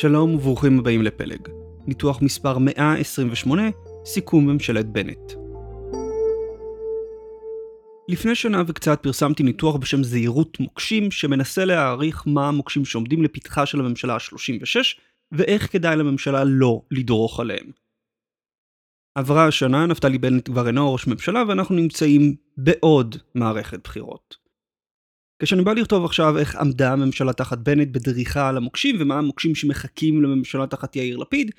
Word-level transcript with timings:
שלום 0.00 0.34
וברוכים 0.34 0.78
הבאים 0.78 1.02
לפלג. 1.02 1.48
ניתוח 1.86 2.22
מספר 2.22 2.58
128, 2.58 3.62
סיכום 4.04 4.46
ממשלת 4.46 4.86
בנט. 4.86 5.32
לפני 8.08 8.34
שנה 8.34 8.62
וקצת 8.66 9.02
פרסמתי 9.02 9.42
ניתוח 9.42 9.76
בשם 9.76 10.02
זהירות 10.02 10.60
מוקשים, 10.60 11.10
שמנסה 11.10 11.64
להעריך 11.64 12.22
מה 12.26 12.48
המוקשים 12.48 12.84
שעומדים 12.84 13.22
לפתחה 13.22 13.66
של 13.66 13.80
הממשלה 13.80 14.14
ה-36, 14.14 15.00
ואיך 15.32 15.72
כדאי 15.72 15.96
לממשלה 15.96 16.44
לא 16.44 16.82
לדרוך 16.90 17.40
עליהם. 17.40 17.70
עברה 19.14 19.46
השנה, 19.46 19.86
נפתלי 19.86 20.18
בנט 20.18 20.48
כבר 20.48 20.66
אינו 20.66 20.92
ראש 20.92 21.06
ממשלה, 21.06 21.42
ואנחנו 21.48 21.74
נמצאים 21.74 22.36
בעוד 22.56 23.16
מערכת 23.34 23.80
בחירות. 23.84 24.47
כשאני 25.42 25.62
בא 25.62 25.72
לכתוב 25.72 26.04
עכשיו 26.04 26.38
איך 26.38 26.56
עמדה 26.56 26.92
הממשלה 26.92 27.32
תחת 27.32 27.58
בנט 27.58 27.88
בדריכה 27.88 28.48
על 28.48 28.56
המוקשים 28.56 28.96
ומה 28.98 29.18
המוקשים 29.18 29.54
שמחכים 29.54 30.22
לממשלה 30.22 30.66
תחת 30.66 30.96
יאיר 30.96 31.16
לפיד, 31.16 31.50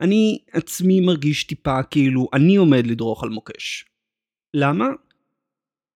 אני 0.00 0.38
עצמי 0.52 1.00
מרגיש 1.00 1.44
טיפה 1.44 1.82
כאילו 1.82 2.28
אני 2.32 2.56
עומד 2.56 2.86
לדרוך 2.86 3.22
על 3.22 3.28
מוקש. 3.28 3.84
למה? 4.54 4.86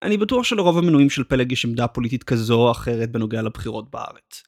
אני 0.03 0.17
בטוח 0.17 0.45
שלרוב 0.45 0.79
המנויים 0.79 1.11
של 1.11 1.25
פלג 1.25 1.53
יש 1.53 1.65
עמדה 1.65 1.87
פוליטית 1.87 2.23
כזו 2.23 2.55
או 2.55 2.71
אחרת 2.71 3.11
בנוגע 3.11 3.43
לבחירות 3.43 3.91
בארץ. 3.91 4.43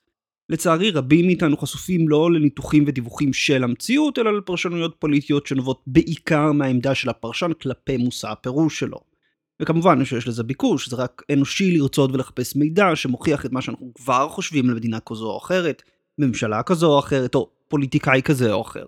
לצערי 0.48 0.90
רבים 0.90 1.26
מאיתנו 1.26 1.56
חשופים 1.56 2.08
לא 2.08 2.32
לניתוחים 2.32 2.84
ודיווחים 2.86 3.32
של 3.32 3.64
המציאות, 3.64 4.18
אלא 4.18 4.38
לפרשנויות 4.38 4.96
פוליטיות 4.98 5.46
שנובעות 5.46 5.82
בעיקר 5.86 6.52
מהעמדה 6.52 6.94
של 6.94 7.08
הפרשן 7.08 7.52
כלפי 7.62 7.96
מושא 7.96 8.28
הפירוש 8.28 8.78
שלו. 8.78 9.11
וכמובן 9.62 10.04
שיש 10.04 10.28
לזה 10.28 10.42
ביקוש, 10.42 10.88
זה 10.88 10.96
רק 10.96 11.22
אנושי 11.32 11.78
לרצות 11.78 12.10
ולחפש 12.12 12.56
מידע 12.56 12.96
שמוכיח 12.96 13.46
את 13.46 13.52
מה 13.52 13.62
שאנחנו 13.62 13.92
כבר 13.94 14.28
חושבים 14.28 14.68
על 14.68 14.74
מדינה 14.74 15.00
כזו 15.00 15.30
או 15.30 15.38
אחרת, 15.38 15.82
ממשלה 16.18 16.62
כזו 16.62 16.92
או 16.92 16.98
אחרת, 16.98 17.34
או 17.34 17.50
פוליטיקאי 17.68 18.22
כזה 18.24 18.52
או 18.52 18.62
אחר. 18.62 18.86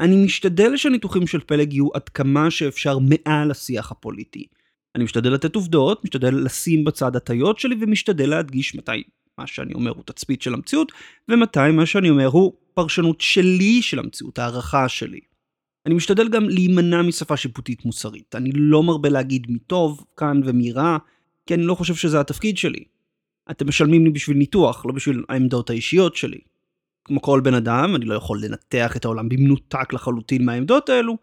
אני 0.00 0.24
משתדל 0.24 0.76
שהניתוחים 0.76 1.26
של 1.26 1.40
פלג 1.40 1.72
יהיו 1.72 1.88
עד 1.94 2.08
כמה 2.08 2.50
שאפשר 2.50 2.98
מעל 2.98 3.50
השיח 3.50 3.90
הפוליטי. 3.90 4.46
אני 4.94 5.04
משתדל 5.04 5.30
לתת 5.30 5.54
עובדות, 5.54 6.04
משתדל 6.04 6.34
לשים 6.34 6.84
בצד 6.84 7.16
הטיות 7.16 7.58
שלי 7.58 7.76
ומשתדל 7.80 8.30
להדגיש 8.30 8.74
מתי 8.74 9.02
מה 9.38 9.46
שאני 9.46 9.74
אומר 9.74 9.90
הוא 9.90 10.02
תצפית 10.04 10.42
של 10.42 10.54
המציאות, 10.54 10.92
ומתי 11.28 11.70
מה 11.72 11.86
שאני 11.86 12.10
אומר 12.10 12.26
הוא 12.26 12.52
פרשנות 12.74 13.20
שלי 13.20 13.82
של 13.82 13.98
המציאות, 13.98 14.38
הערכה 14.38 14.88
שלי. 14.88 15.20
אני 15.86 15.94
משתדל 15.94 16.28
גם 16.28 16.48
להימנע 16.48 17.02
משפה 17.02 17.36
שיפוטית 17.36 17.84
מוסרית. 17.84 18.34
אני 18.34 18.50
לא 18.54 18.82
מרבה 18.82 19.08
להגיד 19.08 19.46
מי 19.50 19.58
טוב 19.58 20.04
כאן 20.16 20.40
ומי 20.44 20.72
רע, 20.72 20.98
כי 21.46 21.54
אני 21.54 21.62
לא 21.62 21.74
חושב 21.74 21.94
שזה 21.94 22.20
התפקיד 22.20 22.58
שלי. 22.58 22.84
אתם 23.50 23.68
משלמים 23.68 24.04
לי 24.04 24.10
בשביל 24.10 24.36
ניתוח, 24.36 24.86
לא 24.86 24.92
בשביל 24.92 25.24
העמדות 25.28 25.70
האישיות 25.70 26.16
שלי. 26.16 26.38
כמו 27.04 27.22
כל 27.22 27.40
בן 27.40 27.54
אדם, 27.54 27.96
אני 27.96 28.04
לא 28.04 28.14
יכול 28.14 28.44
לנתח 28.44 28.96
את 28.96 29.04
העולם 29.04 29.28
במנותק 29.28 29.92
לחלוטין 29.92 30.44
מהעמדות 30.44 30.88
האלו, 30.88 31.18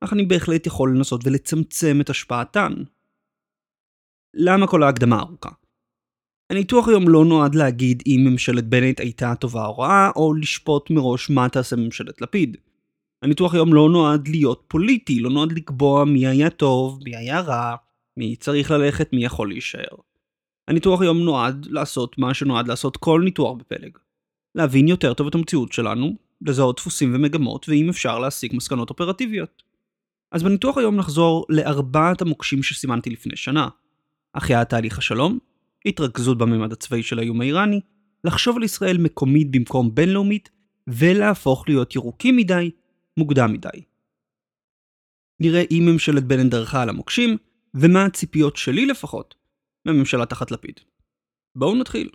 אך 0.00 0.12
אני 0.12 0.24
בהחלט 0.24 0.66
יכול 0.66 0.96
לנסות 0.96 1.26
ולצמצם 1.26 2.00
את 2.00 2.10
השפעתן. 2.10 2.72
למה 4.34 4.66
כל 4.66 4.82
ההקדמה 4.82 5.16
הארוכה? 5.16 5.50
הניתוח 6.50 6.88
היום 6.88 7.08
לא 7.08 7.24
נועד 7.24 7.54
להגיד 7.54 8.02
אם 8.06 8.20
ממשלת 8.24 8.68
בנט 8.68 9.00
הייתה 9.00 9.34
טובה 9.34 9.66
או 9.66 9.78
רעה, 9.78 10.10
או 10.16 10.34
לשפוט 10.34 10.90
מראש 10.90 11.30
מה 11.30 11.48
תעשה 11.48 11.76
ממשלת 11.76 12.20
לפיד. 12.20 12.56
הניתוח 13.22 13.54
היום 13.54 13.74
לא 13.74 13.88
נועד 13.90 14.28
להיות 14.28 14.64
פוליטי, 14.68 15.20
לא 15.20 15.30
נועד 15.30 15.52
לקבוע 15.52 16.04
מי 16.04 16.26
היה 16.26 16.50
טוב, 16.50 17.00
מי 17.04 17.16
היה 17.16 17.40
רע, 17.40 17.76
מי 18.16 18.36
צריך 18.36 18.70
ללכת, 18.70 19.12
מי 19.12 19.24
יכול 19.24 19.48
להישאר. 19.48 19.96
הניתוח 20.68 21.00
היום 21.00 21.18
נועד 21.18 21.66
לעשות 21.70 22.18
מה 22.18 22.34
שנועד 22.34 22.68
לעשות 22.68 22.96
כל 22.96 23.22
ניתוח 23.24 23.56
בפלג. 23.56 23.98
להבין 24.54 24.88
יותר 24.88 25.14
טוב 25.14 25.26
את 25.26 25.34
המציאות 25.34 25.72
שלנו, 25.72 26.16
לזהות 26.42 26.76
דפוסים 26.76 27.14
ומגמות, 27.14 27.68
ואם 27.68 27.88
אפשר 27.88 28.18
להסיק 28.18 28.52
מסקנות 28.52 28.90
אופרטיביות. 28.90 29.62
אז 30.32 30.42
בניתוח 30.42 30.78
היום 30.78 30.96
נחזור 30.96 31.46
לארבעת 31.48 32.22
המוקשים 32.22 32.62
שסימנתי 32.62 33.10
לפני 33.10 33.36
שנה. 33.36 33.68
החייאת 34.34 34.68
תהליך 34.68 34.98
השלום, 34.98 35.38
התרכזות 35.86 36.38
בממד 36.38 36.72
הצבאי 36.72 37.02
של 37.02 37.18
האיום 37.18 37.40
האיראני, 37.40 37.80
לחשוב 38.24 38.56
על 38.56 38.62
ישראל 38.62 38.98
מקומית 38.98 39.50
במקום 39.50 39.94
בינלאומית, 39.94 40.50
ולהפוך 40.86 41.64
להיות 41.68 41.96
ירוקים 41.96 42.36
מדי 42.36 42.70
מוקדם 43.16 43.52
מדי. 43.52 43.84
נראה 45.40 45.62
אם 45.70 45.82
ממשלת 45.92 46.24
בנט 46.24 46.50
דרכה 46.50 46.82
על 46.82 46.88
המוקשים, 46.88 47.36
ומה 47.74 48.04
הציפיות 48.04 48.56
שלי 48.56 48.86
לפחות, 48.86 49.34
מהממשלה 49.84 50.26
תחת 50.26 50.50
לפיד. 50.50 50.80
בואו 51.54 51.76
נתחיל. 51.76 52.10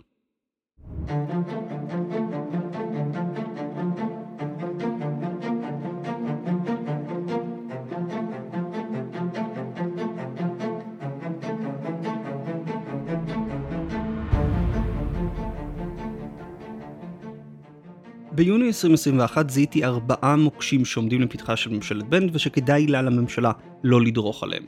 ביוני 18.36 18.66
2021 18.66 19.50
זיהיתי 19.50 19.84
ארבעה 19.84 20.36
מוקשים 20.36 20.84
שעומדים 20.84 21.20
לפתחה 21.20 21.56
של 21.56 21.70
ממשלת 21.70 22.08
בנט 22.08 22.30
ושכדאי 22.34 22.86
לה 22.86 23.02
לממשלה 23.02 23.52
לא 23.84 24.00
לדרוך 24.00 24.42
עליהם. 24.42 24.66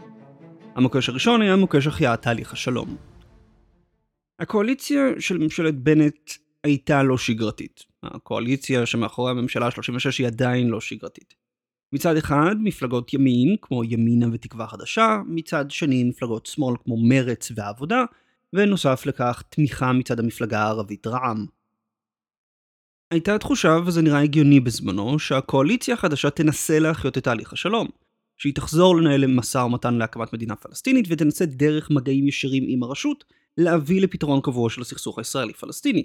המוקש 0.74 1.08
הראשון 1.08 1.42
היה 1.42 1.56
מוקש 1.56 1.86
החייאת 1.86 2.22
תהליך 2.22 2.52
השלום. 2.52 2.96
הקואליציה 4.40 5.02
של 5.18 5.38
ממשלת 5.38 5.74
בנט 5.74 6.30
הייתה 6.64 7.02
לא 7.02 7.18
שגרתית. 7.18 7.84
הקואליציה 8.02 8.86
שמאחורי 8.86 9.30
הממשלה 9.30 9.66
ה-36 9.66 10.10
היא 10.18 10.26
עדיין 10.26 10.68
לא 10.68 10.80
שגרתית. 10.80 11.34
מצד 11.92 12.16
אחד, 12.16 12.56
מפלגות 12.60 13.14
ימין, 13.14 13.56
כמו 13.62 13.84
ימינה 13.84 14.26
ותקווה 14.32 14.66
חדשה, 14.66 15.20
מצד 15.26 15.70
שני, 15.70 16.04
מפלגות 16.04 16.46
שמאל 16.46 16.76
כמו 16.84 16.96
מרץ 17.08 17.52
והעבודה, 17.54 18.04
ונוסף 18.52 19.06
לכך, 19.06 19.42
תמיכה 19.48 19.92
מצד 19.92 20.20
המפלגה 20.20 20.62
הערבית 20.62 21.06
רע"מ. 21.06 21.57
הייתה 23.10 23.38
תחושה, 23.38 23.78
וזה 23.86 24.02
נראה 24.02 24.22
הגיוני 24.22 24.60
בזמנו, 24.60 25.18
שהקואליציה 25.18 25.94
החדשה 25.94 26.30
תנסה 26.30 26.78
להחיות 26.78 27.18
את 27.18 27.24
תהליך 27.24 27.52
השלום. 27.52 27.88
שהיא 28.36 28.54
תחזור 28.54 28.96
לנהל 28.96 29.26
משא 29.26 29.58
ומתן 29.58 29.94
להקמת 29.94 30.32
מדינה 30.32 30.56
פלסטינית 30.56 31.06
ותנסה 31.08 31.46
דרך 31.46 31.90
מגעים 31.90 32.28
ישירים 32.28 32.64
עם 32.68 32.82
הרשות 32.82 33.24
להביא 33.58 34.00
לפתרון 34.00 34.40
קבוע 34.40 34.70
של 34.70 34.80
הסכסוך 34.80 35.18
הישראלי-פלסטיני. 35.18 36.04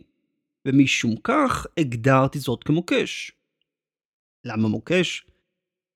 ומשום 0.67 1.15
כך 1.23 1.67
הגדרתי 1.77 2.39
זאת 2.39 2.63
כמוקש. 2.63 3.31
למה 4.45 4.67
מוקש? 4.67 5.25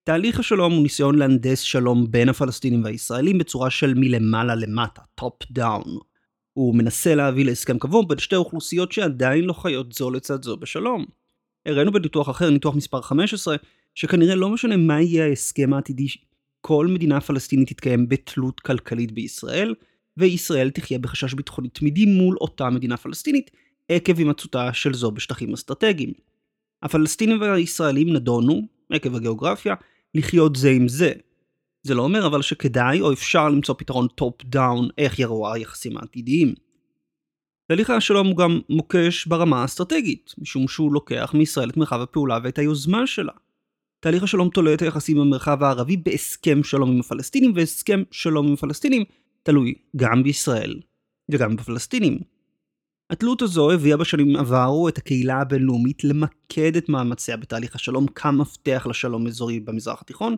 תהליך 0.04 0.40
השלום 0.40 0.74
הוא 0.74 0.84
ניסיון 0.84 1.18
להנדס 1.18 1.60
שלום 1.60 2.12
בין 2.12 2.30
הפלסטינים 2.30 2.84
והישראלים 2.84 3.38
בצורה 3.38 3.70
של 3.70 3.94
מלמעלה 3.94 4.56
למטה, 4.56 5.02
top 5.16 5.52
down. 5.52 5.98
הוא 6.58 6.76
מנסה 6.76 7.16
להביא 7.16 7.46
להסכם 7.46 7.80
קבוע 7.80 8.04
בין 8.08 8.18
שתי 8.18 8.36
אוכלוסיות 8.36 8.92
שעדיין 8.92 9.44
לא 9.44 9.54
חיות 9.54 9.94
זו 9.94 10.12
לצד 10.12 10.44
זו 10.44 10.58
בשלום. 10.58 11.06
הראינו 11.66 11.92
בניתוח 11.92 12.30
אחר, 12.30 12.50
ניתוח 12.50 12.76
מספר 12.76 13.02
15, 13.02 13.56
שכנראה 13.96 14.36
לא 14.36 14.50
משנה 14.50 14.78
מה 14.78 15.02
יהיה 15.02 15.26
ההסכם 15.26 15.74
העתידי, 15.74 16.08
כל 16.62 16.88
מדינה 16.88 17.22
פלסטינית 17.22 17.70
תתקיים 17.70 18.10
בתלות 18.10 18.60
כלכלית 18.60 19.12
בישראל, 19.12 19.76
וישראל 20.18 20.70
תחיה 20.70 21.00
בחשש 21.00 21.34
ביטחוני 21.34 21.70
תמידי 21.70 22.06
מול 22.06 22.38
אותה 22.42 22.70
מדינה 22.70 22.98
פלסטינית, 22.98 23.52
עקב 23.90 24.18
הימצאותה 24.18 24.74
של 24.74 24.94
זו 24.94 25.12
בשטחים 25.12 25.54
אסטרטגיים. 25.54 26.14
הפלסטינים 26.84 27.42
והישראלים 27.42 28.14
נדונו, 28.14 28.62
עקב 28.90 29.16
הגיאוגרפיה, 29.16 29.76
לחיות 30.16 30.56
זה 30.56 30.70
עם 30.70 30.88
זה, 30.88 31.12
זה 31.88 31.94
לא 31.94 32.02
אומר 32.02 32.28
אבל 32.28 32.42
שכדאי 32.42 33.02
או 33.02 33.14
אפשר 33.14 33.50
למצוא 33.50 33.76
פתרון 33.78 34.08
top 34.08 34.44
down 34.44 34.88
איך 34.98 35.20
יראו 35.20 35.54
היחסים 35.54 35.98
העתידיים. 35.98 36.54
תהליך 37.68 37.90
השלום 37.90 38.28
הוא 38.28 38.38
גם 38.38 38.60
מוקש 38.70 39.26
ברמה 39.26 39.62
האסטרטגית, 39.62 40.34
משום 40.38 40.68
שהוא 40.68 40.94
לוקח 40.94 41.32
מישראל 41.34 41.70
את 41.70 41.78
מרחב 41.78 42.02
הפעולה 42.02 42.40
ואת 42.44 42.60
היוזמה 42.60 43.08
שלה. 43.08 43.32
תהליך 44.00 44.24
השלום 44.24 44.50
תולה 44.50 44.74
את 44.74 44.82
היחסים 44.82 45.18
במרחב 45.18 45.64
הערבי 45.64 45.98
בהסכם 45.98 46.64
שלום 46.64 46.92
עם 46.92 47.00
הפלסטינים, 47.00 47.52
והסכם 47.56 48.04
שלום 48.12 48.48
עם 48.48 48.54
הפלסטינים 48.54 49.04
תלוי 49.44 49.74
גם 49.96 50.24
בישראל 50.24 50.80
וגם 51.32 51.56
בפלסטינים. 51.56 52.20
התלות 53.10 53.42
הזו 53.42 53.72
הביאה 53.72 53.98
בשנים 53.98 54.36
עברו 54.36 54.90
את 54.90 54.98
הקהילה 54.98 55.42
הבינלאומית 55.42 56.04
למקד 56.04 56.76
את 56.76 56.90
מאמציה 56.90 57.38
בתהליך 57.38 57.76
השלום 57.76 58.08
כמפתח 58.08 58.88
לשלום 58.90 59.28
אזורי 59.28 59.60
במזרח 59.60 60.02
התיכון, 60.02 60.36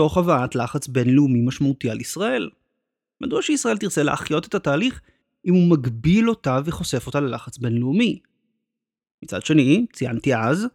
תוך 0.00 0.16
הבאת 0.16 0.54
לחץ 0.54 0.88
בינלאומי 0.88 1.40
משמעותי 1.40 1.90
על 1.90 2.00
ישראל. 2.00 2.50
מדוע 3.20 3.42
שישראל 3.42 3.78
תרצה 3.78 4.02
להחיות 4.02 4.46
את 4.46 4.54
התהליך 4.54 5.00
אם 5.46 5.54
הוא 5.54 5.70
מגביל 5.70 6.28
אותה 6.28 6.60
וחושף 6.64 7.06
אותה 7.06 7.20
ללחץ 7.20 7.58
בינלאומי? 7.58 8.18
מצד 9.22 9.42
שני, 9.42 9.86
ציינתי 9.92 10.34
אז, 10.34 10.66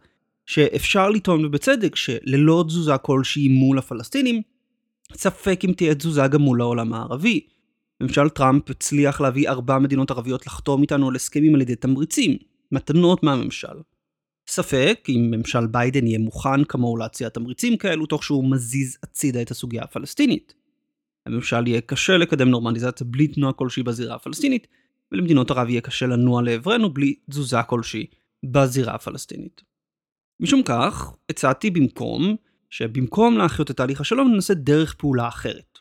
שאפשר 0.46 1.10
לטעון 1.10 1.44
ובצדק 1.44 1.96
שללא 1.96 2.64
תזוזה 2.66 2.98
כלשהי 2.98 3.48
מול 3.48 3.78
הפלסטינים, 3.78 4.42
ספק 5.12 5.60
אם 5.64 5.72
תהיה 5.72 5.94
תזוזה 5.94 6.26
גם 6.26 6.40
מול 6.40 6.60
העולם 6.60 6.92
הערבי. 6.92 7.40
ממשל 8.00 8.28
טראמפ 8.28 8.70
הצליח 8.70 9.20
להביא 9.20 9.48
ארבע 9.48 9.78
מדינות 9.78 10.10
ערביות 10.10 10.46
לחתום 10.46 10.82
איתנו 10.82 11.08
על 11.08 11.16
הסכמים 11.16 11.54
על 11.54 11.60
ידי 11.60 11.76
תמריצים, 11.76 12.36
מתנות 12.72 13.22
מהממשל. 13.22 13.76
ספק 14.48 15.06
אם 15.08 15.28
ממשל 15.30 15.66
ביידן 15.66 16.06
יהיה 16.06 16.18
מוכן 16.18 16.64
כמוהו 16.64 16.96
להציע 16.96 17.28
תמריצים 17.28 17.76
כאלו 17.76 18.06
תוך 18.06 18.24
שהוא 18.24 18.50
מזיז 18.50 18.98
הצידה 19.02 19.42
את 19.42 19.50
הסוגיה 19.50 19.82
הפלסטינית. 19.82 20.54
לממשל 21.26 21.66
יהיה 21.66 21.80
קשה 21.80 22.16
לקדם 22.16 22.48
נורמליזציה 22.48 23.06
בלי 23.10 23.28
תנועה 23.28 23.52
כלשהי 23.52 23.82
בזירה 23.82 24.14
הפלסטינית, 24.14 24.66
ולמדינות 25.12 25.50
ערב 25.50 25.68
יהיה 25.68 25.80
קשה 25.80 26.06
לנוע 26.06 26.42
לעברנו 26.42 26.94
בלי 26.94 27.14
תזוזה 27.30 27.62
כלשהי 27.62 28.06
בזירה 28.44 28.94
הפלסטינית. 28.94 29.62
משום 30.40 30.62
כך, 30.62 31.12
הצעתי 31.30 31.70
במקום, 31.70 32.36
שבמקום 32.70 33.38
להחיות 33.38 33.70
את 33.70 33.76
תהליך 33.76 34.00
השלום 34.00 34.32
ננסה 34.32 34.54
דרך 34.54 34.94
פעולה 34.94 35.28
אחרת. 35.28 35.78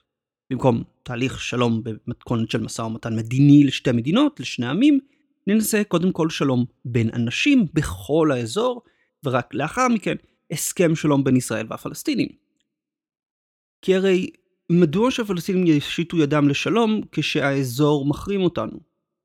במקום 0.49 0.83
תהליך 1.03 1.41
שלום 1.41 1.81
במתכונת 1.83 2.51
של 2.51 2.61
משא 2.61 2.81
ומתן 2.81 3.15
מדיני 3.15 3.63
לשתי 3.63 3.91
מדינות, 3.91 4.39
לשני 4.39 4.67
עמים, 4.67 4.99
ננסה 5.47 5.83
קודם 5.87 6.11
כל 6.11 6.29
שלום 6.29 6.65
בין 6.85 7.09
אנשים 7.13 7.65
בכל 7.73 8.31
האזור, 8.31 8.81
ורק 9.25 9.53
לאחר 9.53 9.87
מכן 9.87 10.15
הסכם 10.51 10.95
שלום 10.95 11.23
בין 11.23 11.35
ישראל 11.35 11.67
והפלסטינים. 11.69 12.29
כי 13.81 13.95
הרי 13.95 14.29
מדוע 14.69 15.11
שהפלסטינים 15.11 15.67
ישיתו 15.67 16.17
ידם 16.17 16.49
לשלום 16.49 17.01
כשהאזור 17.11 18.05
מחרים 18.05 18.41
אותנו? 18.41 18.79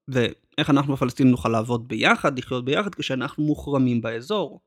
ואיך 0.09 0.71
אנחנו 0.71 0.95
הפלסטינים 0.95 1.31
נוכל 1.31 1.49
לעבוד 1.49 1.89
ביחד, 1.89 2.39
לחיות 2.39 2.65
ביחד, 2.65 2.95
כשאנחנו 2.95 3.45
מוחרמים 3.45 4.01
באזור? 4.01 4.61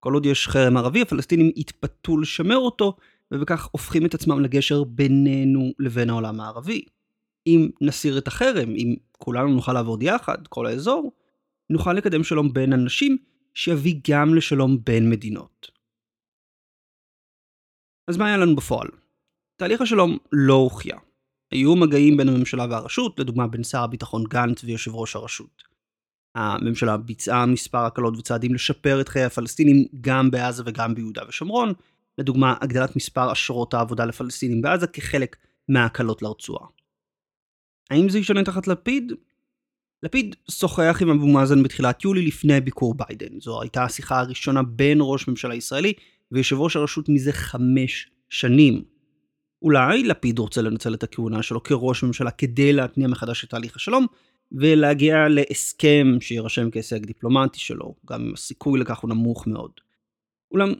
כל 0.00 0.14
עוד 0.14 0.26
יש 0.26 0.48
חרם 0.48 0.76
ערבי, 0.76 1.02
הפלסטינים 1.02 1.50
יתפתו 1.56 2.18
לשמר 2.18 2.56
אותו, 2.56 2.96
ובכך 3.30 3.68
הופכים 3.72 4.06
את 4.06 4.14
עצמם 4.14 4.40
לגשר 4.40 4.84
בינינו 4.84 5.70
לבין 5.78 6.10
העולם 6.10 6.40
הערבי. 6.40 6.84
אם 7.46 7.68
נסיר 7.80 8.18
את 8.18 8.28
החרם, 8.28 8.68
אם 8.68 8.94
כולנו 9.18 9.48
נוכל 9.48 9.72
לעבוד 9.72 10.02
יחד, 10.02 10.46
כל 10.48 10.66
האזור, 10.66 11.12
נוכל 11.70 11.92
לקדם 11.92 12.24
שלום 12.24 12.52
בין 12.52 12.72
אנשים, 12.72 13.16
שיביא 13.54 13.94
גם 14.10 14.34
לשלום 14.34 14.84
בין 14.84 15.10
מדינות. 15.10 15.70
אז 18.10 18.16
מה 18.16 18.26
היה 18.26 18.36
לנו 18.36 18.56
בפועל? 18.56 18.88
תהליך 19.56 19.80
השלום 19.80 20.18
לא 20.32 20.54
הוכיע. 20.54 20.96
היו 21.50 21.76
מגעים 21.76 22.16
בין 22.16 22.28
הממשלה 22.28 22.66
והרשות, 22.70 23.20
לדוגמה 23.20 23.46
בין 23.46 23.64
שר 23.64 23.82
הביטחון 23.82 24.24
גנץ 24.24 24.64
ויושב 24.64 24.94
ראש 24.94 25.16
הרשות. 25.16 25.62
הממשלה 26.34 26.96
ביצעה 26.96 27.46
מספר 27.46 27.78
הקלות 27.78 28.16
וצעדים 28.18 28.54
לשפר 28.54 29.00
את 29.00 29.08
חיי 29.08 29.24
הפלסטינים 29.24 29.84
גם 30.00 30.30
בעזה 30.30 30.62
וגם 30.66 30.94
ביהודה 30.94 31.22
ושומרון, 31.28 31.72
לדוגמה 32.18 32.54
הגדלת 32.60 32.96
מספר 32.96 33.32
אשרות 33.32 33.74
העבודה 33.74 34.04
לפלסטינים 34.04 34.62
בעזה 34.62 34.86
כחלק 34.86 35.36
מההקלות 35.68 36.22
לרצועה. 36.22 36.66
האם 37.92 38.08
זה 38.08 38.18
ישנה 38.18 38.44
תחת 38.44 38.66
לפיד? 38.66 39.12
לפיד 40.02 40.36
שוחח 40.50 40.98
עם 41.02 41.10
אבו 41.10 41.26
מאזן 41.26 41.62
בתחילת 41.62 42.04
יולי 42.04 42.26
לפני 42.26 42.60
ביקור 42.60 42.94
ביידן. 42.94 43.40
זו 43.40 43.62
הייתה 43.62 43.84
השיחה 43.84 44.20
הראשונה 44.20 44.62
בין 44.62 44.98
ראש 45.00 45.28
ממשלה 45.28 45.54
ישראלי 45.54 45.92
ויושב 46.32 46.56
ראש 46.60 46.76
הרשות 46.76 47.08
מזה 47.08 47.32
חמש 47.32 48.10
שנים. 48.28 48.82
אולי 49.62 50.04
לפיד 50.04 50.38
רוצה 50.38 50.62
לנצל 50.62 50.94
את 50.94 51.02
הכהונה 51.02 51.42
שלו 51.42 51.62
כראש 51.62 52.02
ממשלה 52.02 52.30
כדי 52.30 52.72
להתניע 52.72 53.08
מחדש 53.08 53.44
את 53.44 53.50
תהליך 53.50 53.76
השלום, 53.76 54.06
ולהגיע 54.52 55.28
להסכם 55.28 56.16
שיירשם 56.20 56.70
כהישג 56.70 57.06
דיפלומטי 57.06 57.58
שלו, 57.58 57.94
גם 58.06 58.22
אם 58.22 58.32
הסיכוי 58.34 58.80
לכך 58.80 58.98
הוא 58.98 59.08
נמוך 59.08 59.46
מאוד. 59.46 59.70
אולם, 60.50 60.72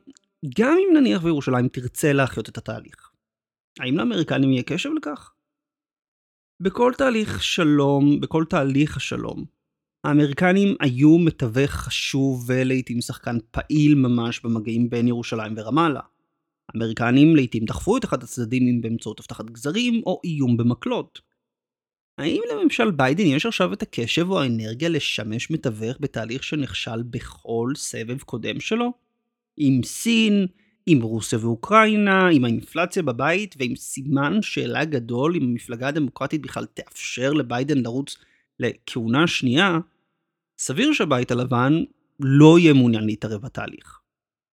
גם 0.59 0.77
אם 0.79 0.97
נניח 0.97 1.25
וירושלים 1.25 1.69
תרצה 1.69 2.13
להחיות 2.13 2.49
את 2.49 2.59
התהליך, 2.59 3.11
האם 3.81 3.99
לאמריקנים 3.99 4.53
יהיה 4.53 4.63
קשב 4.63 4.91
לכך? 4.97 5.33
בכל 6.63 6.93
תהליך 6.99 7.43
שלום, 7.43 8.21
בכל 8.21 8.45
תהליך 8.49 8.97
השלום, 8.97 9.45
האמריקנים 10.05 10.75
היו 10.81 11.19
מתווך 11.19 11.71
חשוב 11.71 12.45
ולעיתים 12.47 13.01
שחקן 13.01 13.39
פעיל 13.51 13.95
ממש 13.95 14.41
במגעים 14.41 14.91
בין 14.91 15.09
ירושלים 15.09 15.55
ורמאללה. 15.57 16.01
האמריקנים 16.69 17.37
לעיתים 17.37 17.65
דחפו 17.65 17.97
את 17.97 18.05
אחד 18.05 18.23
הצדדים 18.23 18.69
אם 18.69 18.81
באמצעות 18.81 19.21
הבטחת 19.21 19.45
גזרים 19.45 20.03
או 20.07 20.21
איום 20.25 20.57
במקלות. 20.57 21.21
האם 22.19 22.43
לממשל 22.53 22.91
ביידן 22.91 23.27
יש 23.27 23.47
עכשיו 23.47 23.73
את 23.73 23.83
הקשב 23.83 24.31
או 24.31 24.43
האנרגיה 24.43 24.89
לשמש 24.89 25.51
מתווך 25.51 25.97
בתהליך 26.01 26.45
שנכשל 26.45 27.03
בכל 27.03 27.73
סבב 27.77 28.19
קודם 28.19 28.61
שלו? 28.61 28.93
עם 29.57 29.81
סין, 29.85 30.47
עם 30.87 31.03
רוסיה 31.03 31.39
ואוקראינה, 31.43 32.29
עם 32.29 32.45
האינפלציה 32.45 33.03
בבית 33.03 33.55
ועם 33.59 33.77
סימן 33.77 34.43
שאלה 34.43 34.85
גדול 34.85 35.37
אם 35.37 35.43
המפלגה 35.43 35.89
הדמוקרטית 35.89 36.43
בכלל 36.43 36.65
תאפשר 36.65 37.33
לביידן 37.33 37.79
לרוץ 37.79 38.17
לכהונה 38.61 39.27
שנייה, 39.27 39.79
סביר 40.59 40.93
שהבית 40.93 41.31
הלבן 41.31 41.73
לא 42.21 42.59
יהיה 42.59 42.73
מעוניין 42.73 43.05
להתערב 43.05 43.43
בתהליך. 43.43 43.99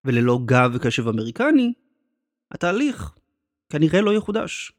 וללא 0.05 0.39
גב 0.45 0.71
וקשב 0.75 1.09
אמריקני, 1.09 1.73
התהליך 2.53 3.15
כנראה 3.71 4.01
לא 4.01 4.15
יחודש. 4.15 4.73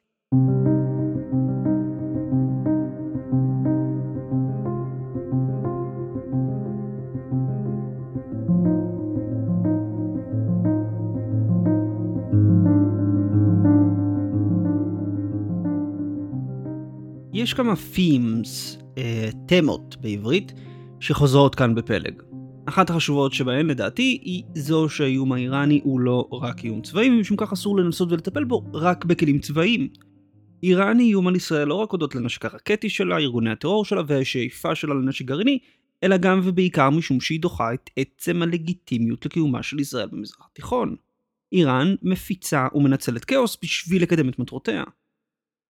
יש 17.49 17.53
כמה 17.53 17.73
themes, 17.73 18.81
אה, 18.97 19.29
תמות 19.47 19.95
בעברית, 20.01 20.53
שחוזרות 20.99 21.55
כאן 21.55 21.75
בפלג. 21.75 22.21
אחת 22.65 22.89
החשובות 22.89 23.33
שבהן 23.33 23.67
לדעתי 23.67 24.19
היא 24.21 24.43
זו 24.55 24.89
שהאיום 24.89 25.31
האיראני 25.31 25.81
הוא 25.83 25.99
לא 25.99 26.27
רק 26.31 26.63
איום 26.63 26.81
צבאי, 26.81 27.09
ומשום 27.09 27.37
כך 27.37 27.53
אסור 27.53 27.77
לנסות 27.77 28.11
ולטפל 28.11 28.43
בו 28.43 28.63
רק 28.73 29.05
בכלים 29.05 29.39
צבאיים. 29.39 29.89
איראן 30.63 30.99
היא 30.99 31.07
איום 31.07 31.27
על 31.27 31.35
ישראל 31.35 31.67
לא 31.67 31.73
רק 31.73 31.91
הודות 31.91 32.15
לנשק 32.15 32.45
הרקטי 32.45 32.89
שלה, 32.89 33.17
ארגוני 33.17 33.51
הטרור 33.51 33.85
שלה 33.85 34.01
והשאיפה 34.07 34.75
שלה 34.75 34.93
לנשק 34.93 35.25
גרעיני, 35.25 35.59
אלא 36.03 36.17
גם 36.17 36.41
ובעיקר 36.43 36.89
משום 36.89 37.21
שהיא 37.21 37.41
דוחה 37.41 37.73
את 37.73 37.89
עצם 37.97 38.41
הלגיטימיות 38.41 39.25
לקיומה 39.25 39.63
של 39.63 39.79
ישראל 39.79 40.07
במזרח 40.11 40.47
התיכון. 40.51 40.95
איראן 41.51 41.95
מפיצה 42.01 42.67
ומנצלת 42.73 43.25
כאוס 43.25 43.57
בשביל 43.63 44.03
לקדם 44.03 44.29
את 44.29 44.39
מטרותיה. 44.39 44.83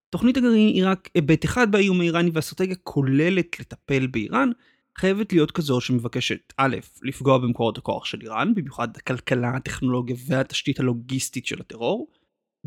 תוכנית 0.09 0.37
הגרעין 0.37 0.67
היא 0.67 0.85
רק 0.85 1.09
היבט 1.15 1.45
אחד 1.45 1.71
באיום 1.71 2.01
האיראני 2.01 2.29
והאסטרטגיה 2.33 2.75
כוללת 2.83 3.59
לטפל 3.59 4.07
באיראן, 4.07 4.49
חייבת 4.97 5.33
להיות 5.33 5.51
כזו 5.51 5.81
שמבקשת 5.81 6.53
א', 6.57 6.77
לפגוע 7.03 7.37
במקורות 7.37 7.77
הכוח 7.77 8.05
של 8.05 8.21
איראן, 8.21 8.53
במיוחד 8.55 8.97
הכלכלה, 8.97 9.49
הטכנולוגיה 9.55 10.15
והתשתית 10.27 10.79
הלוגיסטית 10.79 11.45
של 11.45 11.59
הטרור, 11.59 12.07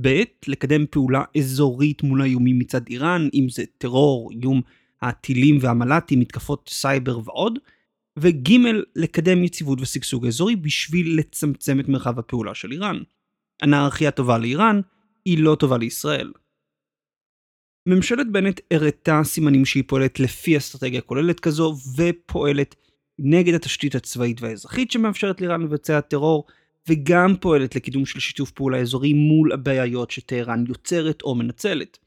ב', 0.01 0.23
לקדם 0.47 0.85
פעולה 0.91 1.25
אזורית 1.39 2.03
מול 2.03 2.23
האיומים 2.23 2.59
מצד 2.59 2.81
איראן, 2.89 3.29
אם 3.35 3.47
זה 3.49 3.65
טרור, 3.79 4.31
איום 4.33 4.61
הטילים 5.03 5.59
והמל"טים, 5.61 6.21
מתקפות 6.21 6.71
סייבר 6.73 7.19
ועוד, 7.25 7.59
וג', 8.19 8.53
לקדם 8.97 9.45
יציבות 9.45 9.81
ושגשוג 9.81 10.27
אזורי 10.27 10.57
בשביל 10.57 11.19
לצמצם 11.19 11.81
את 11.81 11.89
מרחב 11.89 12.19
הפעולה 12.19 12.55
של 12.55 12.73
איראן. 12.73 12.99
אנרכיה 13.63 14.11
טובה 14.11 14.39
לאיראן, 14.39 14.81
היא 15.25 15.39
לא 15.39 15.55
טובה 15.55 15.79
לישראל. 15.79 16.33
ממשלת 17.87 18.33
בנט 18.33 18.61
הראתה 18.71 19.21
סימנים 19.25 19.65
שהיא 19.65 19.85
פועלת 19.87 20.21
לפי 20.21 20.57
אסטרטגיה 20.57 21.01
כוללת 21.01 21.41
כזו, 21.41 21.77
ופועלת 21.97 22.75
נגד 23.19 23.55
התשתית 23.55 23.95
הצבאית 23.95 24.43
והאזרחית 24.43 24.91
שמאפשרת 24.91 25.41
לאיראן 25.41 25.63
לבצע 25.63 26.01
טרור, 26.01 26.47
וגם 26.89 27.35
פועלת 27.41 27.77
לקידום 27.77 28.07
של 28.07 28.21
שיתוף 28.21 28.51
פעולה 28.51 28.79
אזורי 28.79 29.13
מול 29.13 29.53
הבעיות 29.53 30.11
שטהרן 30.11 30.65
יוצרת 30.69 31.23
או 31.23 31.35
מנצלת. 31.35 31.99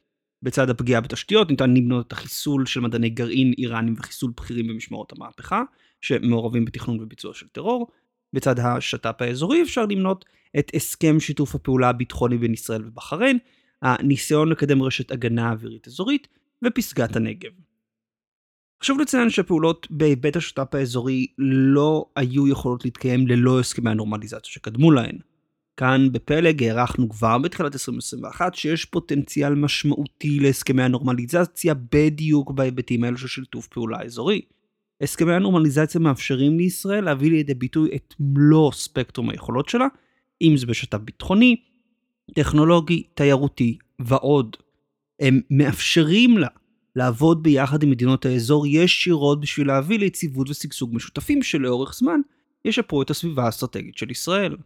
בצד 0.43 0.69
הפגיעה 0.69 1.01
בתשתיות 1.01 1.49
ניתן 1.49 1.73
למנות 1.73 2.07
את 2.07 2.11
החיסול 2.11 2.65
של 2.65 2.79
מדעני 2.79 3.09
גרעין 3.09 3.53
איראנים 3.57 3.95
וחיסול 3.97 4.31
בכירים 4.37 4.67
במשמרות 4.67 5.13
המהפכה, 5.13 5.63
שמעורבים 6.01 6.65
בתכנון 6.65 6.99
וביצוע 6.99 7.33
של 7.33 7.47
טרור. 7.47 7.87
בצד 8.33 8.59
השת"פ 8.59 9.21
האזורי 9.21 9.61
אפשר 9.61 9.85
למנות 9.85 10.25
את 10.59 10.71
הסכם 10.75 11.19
שיתוף 11.19 11.55
הפעולה 11.55 11.89
הביטחוני 11.89 12.37
בין 12.37 12.53
ישראל 12.53 12.81
ובחריין, 12.85 13.37
הניסיון 13.81 14.49
לקדם 14.49 14.81
רשת 14.81 15.11
הגנה 15.11 15.51
אווירית 15.51 15.87
אזורית 15.87 16.27
ופסגת 16.65 17.15
הנגב. 17.15 17.51
חשוב 18.83 18.99
לציין 18.99 19.29
שהפעולות 19.29 19.87
בהיבט 19.89 20.35
השת"פ 20.35 20.75
האזורי 20.75 21.27
לא 21.37 22.05
היו 22.15 22.47
יכולות 22.47 22.85
להתקיים 22.85 23.27
ללא 23.27 23.59
הסכמי 23.59 23.89
הנורמליזציה 23.89 24.51
שקדמו 24.51 24.91
להן. 24.91 25.17
כאן 25.77 26.07
בפלג 26.11 26.63
הערכנו 26.63 27.09
כבר 27.09 27.37
בתחילת 27.37 27.73
2021 27.73 28.55
שיש 28.55 28.85
פוטנציאל 28.85 29.55
משמעותי 29.55 30.39
להסכמי 30.39 30.83
הנורמליזציה 30.83 31.73
בדיוק 31.91 32.51
בהיבטים 32.51 33.03
האלו 33.03 33.17
של 33.17 33.27
שיתוף 33.27 33.67
פעולה 33.67 34.01
אזורי. 34.01 34.41
הסכמי 35.01 35.33
הנורמליזציה 35.33 36.01
מאפשרים 36.01 36.57
לישראל 36.57 37.03
להביא 37.03 37.31
לידי 37.31 37.53
ביטוי 37.53 37.95
את 37.95 38.13
מלוא 38.19 38.71
ספקטרום 38.71 39.29
היכולות 39.29 39.69
שלה, 39.69 39.87
אם 40.41 40.57
זה 40.57 40.65
בשת"פ 40.65 40.97
ביטחוני, 40.97 41.55
טכנולוגי, 42.33 43.03
תיירותי 43.03 43.77
ועוד. 43.99 44.55
הם 45.19 45.41
מאפשרים 45.49 46.37
לה 46.37 46.47
לעבוד 46.95 47.43
ביחד 47.43 47.83
עם 47.83 47.89
מדינות 47.89 48.25
האזור 48.25 48.67
ישירות 48.67 49.41
בשביל 49.41 49.67
להביא 49.67 49.99
ליציבות 49.99 50.49
ושגשוג 50.49 50.95
משותפים 50.95 51.43
שלאורך 51.43 51.93
זמן 51.93 52.19
ישפרו 52.65 53.01
את 53.01 53.09
הסביבה 53.09 53.45
האסטרטגית 53.45 53.97
של 53.97 54.11
ישראל. 54.11 54.57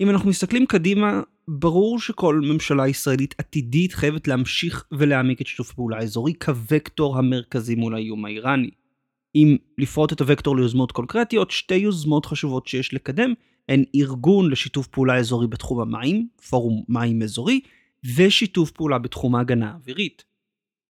אם 0.00 0.10
אנחנו 0.10 0.30
מסתכלים 0.30 0.66
קדימה, 0.66 1.20
ברור 1.48 2.00
שכל 2.00 2.40
ממשלה 2.44 2.88
ישראלית 2.88 3.34
עתידית 3.38 3.92
חייבת 3.92 4.28
להמשיך 4.28 4.84
ולהעמיק 4.92 5.40
את 5.40 5.46
שיתוף 5.46 5.70
הפעולה 5.70 5.96
האזורי 5.96 6.34
כווקטור 6.44 7.18
המרכזי 7.18 7.74
מול 7.74 7.94
האיום 7.94 8.24
האיראני. 8.24 8.70
אם 9.34 9.56
לפרוט 9.78 10.12
את 10.12 10.20
הוקטור 10.20 10.56
ליוזמות 10.56 10.92
קונקרטיות, 10.92 11.50
שתי 11.50 11.74
יוזמות 11.74 12.26
חשובות 12.26 12.66
שיש 12.66 12.94
לקדם 12.94 13.34
הן 13.68 13.84
ארגון 13.94 14.50
לשיתוף 14.50 14.86
פעולה 14.86 15.16
אזורי 15.16 15.46
בתחום 15.46 15.80
המים, 15.80 16.28
פורום 16.50 16.84
מים 16.88 17.22
אזורי, 17.22 17.60
ושיתוף 18.16 18.70
פעולה 18.70 18.98
בתחום 18.98 19.34
ההגנה 19.34 19.70
האווירית. 19.70 20.24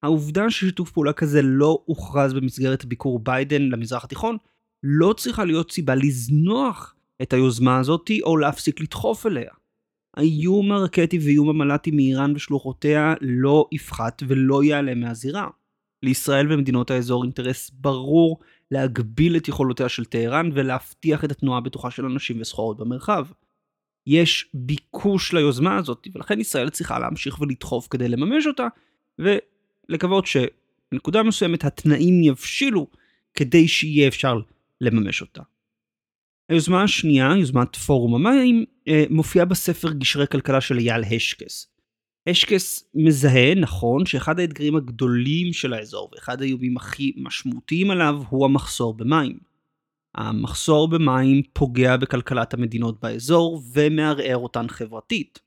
העובדה 0.03 0.51
ששיתוף 0.51 0.91
פעולה 0.91 1.13
כזה 1.13 1.43
לא 1.43 1.83
הוכרז 1.85 2.33
במסגרת 2.33 2.85
ביקור 2.85 3.19
ביידן 3.19 3.63
למזרח 3.63 4.05
התיכון, 4.05 4.37
לא 4.83 5.13
צריכה 5.13 5.45
להיות 5.45 5.73
סיבה 5.73 5.95
לזנוח 5.95 6.95
את 7.23 7.33
היוזמה 7.33 7.79
הזאתי 7.79 8.23
או 8.23 8.37
להפסיק 8.37 8.81
לדחוף 8.81 9.27
אליה. 9.27 9.51
האיום 10.17 10.73
הרקטי 10.73 11.19
ואיום 11.19 11.49
המל"טי 11.49 11.91
מאיראן 11.91 12.33
ושלוחותיה 12.37 13.15
לא 13.21 13.69
יפחת 13.73 14.23
ולא 14.29 14.65
ייעלם 14.65 15.01
מהזירה. 15.01 15.49
לישראל 16.03 16.53
ומדינות 16.53 16.91
האזור 16.91 17.25
אינטרס 17.25 17.71
ברור 17.71 18.41
להגביל 18.71 19.37
את 19.37 19.49
יכולותיה 19.49 19.89
של 19.89 20.05
טהרן 20.05 20.51
ולהבטיח 20.55 21.25
את 21.25 21.31
התנועה 21.31 21.59
הבטוחה 21.59 21.91
של 21.91 22.05
אנשים 22.05 22.41
וסחורות 22.41 22.77
במרחב. 22.77 23.27
יש 24.07 24.51
ביקוש 24.55 25.33
ליוזמה 25.33 25.77
הזאת, 25.77 26.07
ולכן 26.15 26.41
ישראל 26.41 26.71
צריכה 26.71 26.99
להמשיך 26.99 27.41
ולדחוף 27.41 27.89
כדי 27.91 28.09
לממש 28.09 28.47
אותה, 28.47 28.67
ולקוות 29.19 30.27
שבנקודה 30.27 31.23
מסוימת 31.23 31.65
התנאים 31.65 32.23
יבשילו 32.23 32.87
כדי 33.35 33.69
שיהיה 33.69 34.09
אפשר 34.09 34.41
לממש 34.81 35.21
אותה. 35.21 35.43
היוזמה 36.49 36.83
השנייה, 36.83 37.33
יוזמת 37.39 37.77
פורום 37.77 38.15
המים, 38.15 38.65
אה, 38.89 39.05
מופיעה 39.11 39.45
בספר 39.45 39.93
גשרי 39.93 40.27
כלכלה 40.27 40.61
של 40.61 40.79
אייל 40.79 41.03
השקס. 41.05 41.76
השקס 42.27 42.85
מזהה, 42.95 43.55
נכון, 43.55 44.07
שאחד 44.07 44.41
האתגרים 44.41 44.77
הגדולים 44.77 45.53
של 45.53 45.73
האזור 45.73 46.11
ואחד 46.15 46.43
האיומים 46.43 46.77
הכי 46.77 47.13
משמעותיים 47.17 47.91
עליו 47.91 48.23
הוא 48.29 48.45
המחסור 48.45 48.95
במים. 48.95 49.39
המחסור 50.15 50.89
במים 50.89 51.43
פוגע 51.53 51.97
בכלכלת 51.97 52.55
המדינות 52.55 53.01
באזור 53.01 53.63
ומערער 53.73 54.37
אותן 54.37 54.69
חברתית. 54.69 55.39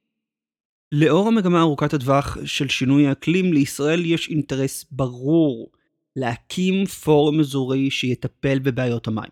לאור 0.91 1.27
המגמה 1.27 1.61
ארוכת 1.61 1.93
הטווח 1.93 2.37
של 2.45 2.67
שינוי 2.67 3.07
האקלים, 3.07 3.53
לישראל 3.53 4.05
יש 4.05 4.29
אינטרס 4.29 4.85
ברור 4.91 5.71
להקים 6.15 6.85
פורום 6.85 7.39
אזורי 7.39 7.91
שיטפל 7.91 8.59
בבעיות 8.59 9.07
המים. 9.07 9.31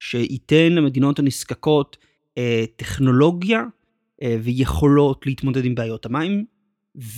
שייתן 0.00 0.72
למדינות 0.72 1.18
הנזקקות 1.18 1.96
אה, 2.38 2.64
טכנולוגיה 2.76 3.64
אה, 4.22 4.36
ויכולות 4.42 5.26
להתמודד 5.26 5.64
עם 5.64 5.74
בעיות 5.74 6.06
המים, 6.06 6.44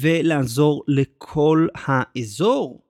ולעזור 0.00 0.84
לכל 0.88 1.66
האזור 1.74 2.82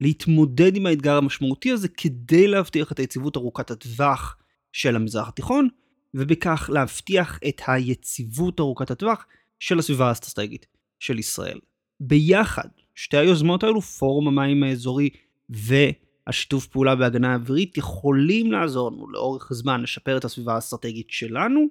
להתמודד 0.00 0.76
עם 0.76 0.86
האתגר 0.86 1.16
המשמעותי 1.16 1.70
הזה 1.70 1.88
כדי 1.88 2.48
להבטיח 2.48 2.92
את 2.92 2.98
היציבות 2.98 3.36
ארוכת 3.36 3.70
הטווח 3.70 4.36
של 4.72 4.96
המזרח 4.96 5.28
התיכון, 5.28 5.68
ובכך 6.14 6.70
להבטיח 6.72 7.38
את 7.48 7.62
היציבות 7.66 8.60
ארוכת 8.60 8.90
הטווח 8.90 9.26
של 9.60 9.78
הסביבה 9.78 10.08
האסטרטגית 10.08 10.66
של 10.98 11.18
ישראל. 11.18 11.58
ביחד, 12.00 12.68
שתי 12.94 13.16
היוזמות 13.16 13.62
האלו, 13.62 13.80
פורום 13.80 14.28
המים 14.28 14.62
האזורי 14.62 15.10
והשיתוף 15.50 16.66
פעולה 16.66 16.94
בהגנה 16.94 17.34
אווירית, 17.34 17.78
יכולים 17.78 18.52
לעזור 18.52 18.90
לנו 18.90 19.08
לאורך 19.08 19.48
זמן 19.52 19.80
לשפר 19.82 20.16
את 20.16 20.24
הסביבה 20.24 20.54
האסטרטגית 20.54 21.10
שלנו, 21.10 21.66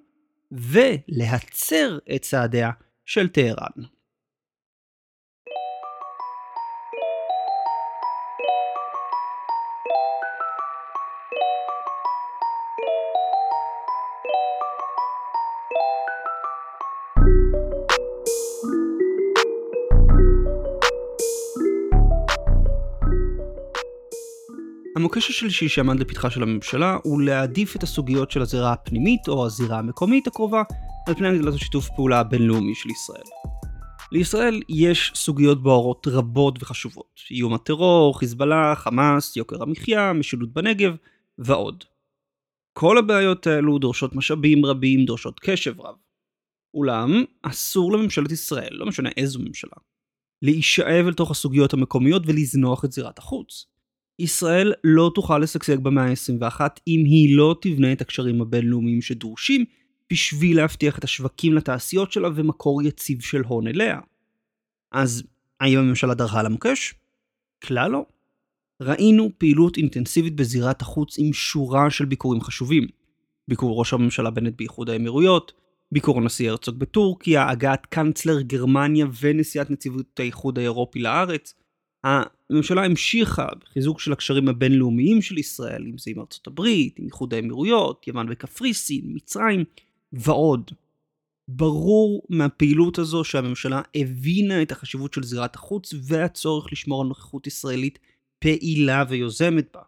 ולהצר 0.51 1.97
את 2.15 2.21
צעדיה 2.21 2.71
של 3.05 3.27
טהרן. 3.27 3.96
המוקש 25.07 25.29
השלישי 25.29 25.69
שעמד 25.69 25.99
לפתחה 25.99 26.29
של 26.29 26.43
הממשלה 26.43 26.97
הוא 27.03 27.21
להעדיף 27.21 27.75
את 27.75 27.83
הסוגיות 27.83 28.31
של 28.31 28.41
הזירה 28.41 28.73
הפנימית 28.73 29.27
או 29.27 29.45
הזירה 29.45 29.79
המקומית 29.79 30.27
הקרובה 30.27 30.63
על 31.07 31.15
פני 31.15 31.27
הגדלת 31.27 31.53
השיתוף 31.53 31.89
פעולה 31.95 32.19
הבינלאומי 32.19 32.75
של 32.75 32.89
ישראל. 32.89 33.23
לישראל 34.11 34.61
יש 34.69 35.11
סוגיות 35.15 35.63
בוערות 35.63 36.07
רבות 36.07 36.63
וחשובות, 36.63 37.19
איום 37.31 37.53
הטרור, 37.53 38.19
חיזבאללה, 38.19 38.75
חמאס, 38.75 39.37
יוקר 39.37 39.63
המחיה, 39.63 40.13
משילות 40.13 40.53
בנגב 40.53 40.95
ועוד. 41.37 41.83
כל 42.73 42.97
הבעיות 42.97 43.47
האלו 43.47 43.77
דורשות 43.77 44.15
משאבים 44.15 44.65
רבים, 44.65 45.05
דורשות 45.05 45.39
קשב 45.39 45.81
רב. 45.81 45.95
אולם, 46.73 47.23
אסור 47.43 47.91
לממשלת 47.91 48.31
ישראל, 48.31 48.71
לא 48.71 48.85
משנה 48.85 49.09
איזו 49.17 49.39
ממשלה, 49.39 49.77
להישאב 50.41 51.05
אל 51.07 51.13
תוך 51.13 51.31
הסוגיות 51.31 51.73
המקומיות 51.73 52.23
ולזנוח 52.25 52.85
את 52.85 52.91
זירת 52.91 53.19
החוץ. 53.19 53.76
ישראל 54.19 54.73
לא 54.83 55.11
תוכל 55.15 55.39
לשגשג 55.39 55.79
במאה 55.79 56.03
ה-21 56.03 56.61
אם 56.87 57.03
היא 57.05 57.37
לא 57.37 57.55
תבנה 57.61 57.93
את 57.93 58.01
הקשרים 58.01 58.41
הבינלאומיים 58.41 59.01
שדרושים 59.01 59.65
בשביל 60.11 60.57
להבטיח 60.57 60.97
את 60.97 61.03
השווקים 61.03 61.53
לתעשיות 61.53 62.11
שלה 62.11 62.29
ומקור 62.35 62.81
יציב 62.81 63.21
של 63.21 63.41
הון 63.41 63.67
אליה. 63.67 63.99
אז 64.91 65.23
האם 65.59 65.79
הממשלה 65.79 66.13
דרכה 66.13 66.43
למוקש? 66.43 66.93
כלל 67.63 67.91
לא. 67.91 68.05
ראינו 68.81 69.29
פעילות 69.37 69.77
אינטנסיבית 69.77 70.35
בזירת 70.35 70.81
החוץ 70.81 71.15
עם 71.19 71.33
שורה 71.33 71.89
של 71.89 72.05
ביקורים 72.05 72.41
חשובים. 72.41 72.87
ביקור 73.47 73.79
ראש 73.79 73.93
הממשלה 73.93 74.29
בנט 74.29 74.53
באיחוד 74.57 74.89
האמירויות, 74.89 75.53
ביקור 75.91 76.17
הנשיא 76.17 76.49
הרצוג 76.49 76.79
בטורקיה, 76.79 77.49
הגעת 77.49 77.85
קאנצלר 77.85 78.41
גרמניה 78.41 79.05
ונשיאת 79.21 79.69
נציבות 79.69 80.19
האיחוד 80.19 80.59
האירופי 80.59 80.99
לארץ, 80.99 81.53
הממשלה 82.49 82.85
המשיכה 82.85 83.47
בחיזוק 83.61 83.99
של 83.99 84.13
הקשרים 84.13 84.49
הבינלאומיים 84.49 85.21
של 85.21 85.37
ישראל, 85.37 85.83
אם 85.85 85.97
זה 85.97 86.11
עם 86.11 86.19
ארצות 86.19 86.47
הברית, 86.47 86.99
עם 86.99 87.05
איחוד 87.05 87.33
האמירויות, 87.33 88.07
יוון 88.07 88.27
וקפריסין, 88.29 89.01
מצרים 89.05 89.63
ועוד. 90.13 90.71
ברור 91.47 92.23
מהפעילות 92.29 92.99
הזו 92.99 93.23
שהממשלה 93.23 93.81
הבינה 93.95 94.61
את 94.61 94.71
החשיבות 94.71 95.13
של 95.13 95.23
זירת 95.23 95.55
החוץ 95.55 95.93
והצורך 96.03 96.71
לשמור 96.71 97.01
על 97.01 97.07
נוכחות 97.07 97.47
ישראלית 97.47 97.99
פעילה 98.39 99.03
ויוזמת 99.09 99.67
בה. 99.73 99.81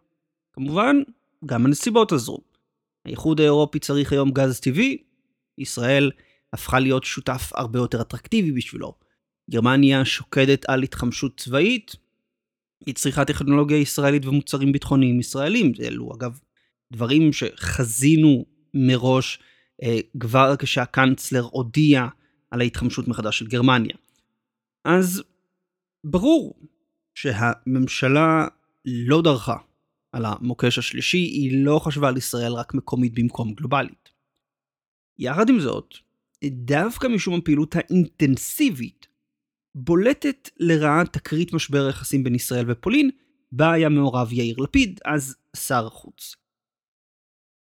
כמובן, 0.52 0.96
גם 1.46 1.66
הנסיבות 1.66 2.12
עזרו. 2.12 2.40
האיחוד 3.04 3.40
האירופי 3.40 3.78
צריך 3.78 4.12
היום 4.12 4.30
גז 4.30 4.60
טבעי, 4.60 4.98
ישראל 5.58 6.10
הפכה 6.52 6.80
להיות 6.80 7.04
שותף 7.04 7.50
הרבה 7.54 7.78
יותר 7.78 8.00
אטרקטיבי 8.00 8.52
בשבילו. 8.52 8.94
גרמניה 9.50 10.04
שוקדת 10.04 10.68
על 10.68 10.82
התחמשות 10.82 11.36
צבאית, 11.36 11.96
היא 12.86 12.94
צריכה 12.94 13.24
טכנולוגיה 13.24 13.78
ישראלית 13.78 14.26
ומוצרים 14.26 14.72
ביטחוניים 14.72 15.20
ישראלים. 15.20 15.72
אלו 15.80 16.14
אגב 16.14 16.38
דברים 16.92 17.32
שחזינו 17.32 18.44
מראש 18.74 19.38
אה, 19.82 19.98
כבר 20.20 20.54
כשהקאנצלר 20.58 21.42
הודיע 21.42 22.06
על 22.50 22.60
ההתחמשות 22.60 23.08
מחדש 23.08 23.38
של 23.38 23.46
גרמניה. 23.46 23.96
אז 24.84 25.22
ברור 26.04 26.60
שהממשלה 27.14 28.46
לא 28.84 29.22
דרכה 29.22 29.56
על 30.12 30.24
המוקש 30.24 30.78
השלישי, 30.78 31.18
היא 31.18 31.64
לא 31.64 31.78
חשבה 31.78 32.08
על 32.08 32.16
ישראל 32.16 32.52
רק 32.52 32.74
מקומית 32.74 33.14
במקום 33.14 33.54
גלובלית. 33.54 34.08
יחד 35.18 35.48
עם 35.48 35.60
זאת, 35.60 35.94
דווקא 36.44 37.06
משום 37.06 37.34
הפעילות 37.34 37.76
האינטנסיבית 37.76 39.06
בולטת 39.84 40.50
לרעה 40.58 41.04
תקרית 41.04 41.52
משבר 41.52 41.86
היחסים 41.86 42.24
בין 42.24 42.34
ישראל 42.34 42.64
ופולין, 42.68 43.10
בה 43.52 43.72
היה 43.72 43.88
מעורב 43.88 44.32
יאיר 44.32 44.56
לפיד, 44.58 45.00
אז 45.04 45.36
שר 45.56 45.86
החוץ. 45.86 46.34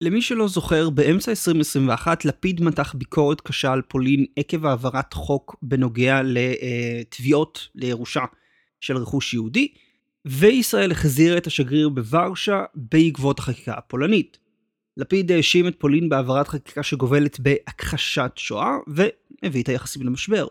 למי 0.00 0.23
שלא 0.23 0.49
זוכר, 0.49 0.90
באמצע 0.90 1.30
2021 1.30 2.25
לפיד 2.25 2.62
מתח 2.62 2.94
ביקורת 2.94 3.40
קשה 3.40 3.73
על 3.73 3.82
פולין 3.82 4.25
עקב 4.37 4.66
העברת 4.66 5.12
חוק 5.12 5.56
בנוגע 5.62 6.20
לתביעות 6.25 7.68
לירושה 7.75 8.25
של 8.80 8.96
רכוש 8.96 9.34
יהודי, 9.34 9.68
וישראל 10.25 10.92
החזירה 10.92 11.38
את 11.38 11.46
השגריר 11.46 11.88
בוורשה 11.88 12.64
בעקבות 12.75 13.38
החקיקה 13.38 13.75
הפולנית. 13.75 14.38
לפיד 14.96 15.32
האשים 15.32 15.68
את 15.68 15.75
פולין 15.78 16.08
בהעברת 16.08 16.49
חקיקה 16.49 16.82
שגובלת 16.82 17.40
בהכחשת 17.40 18.32
שואה, 18.37 18.76
והביא 18.87 19.62
את 19.62 19.68
היחסים 19.68 20.02
למשבר. 20.02 20.46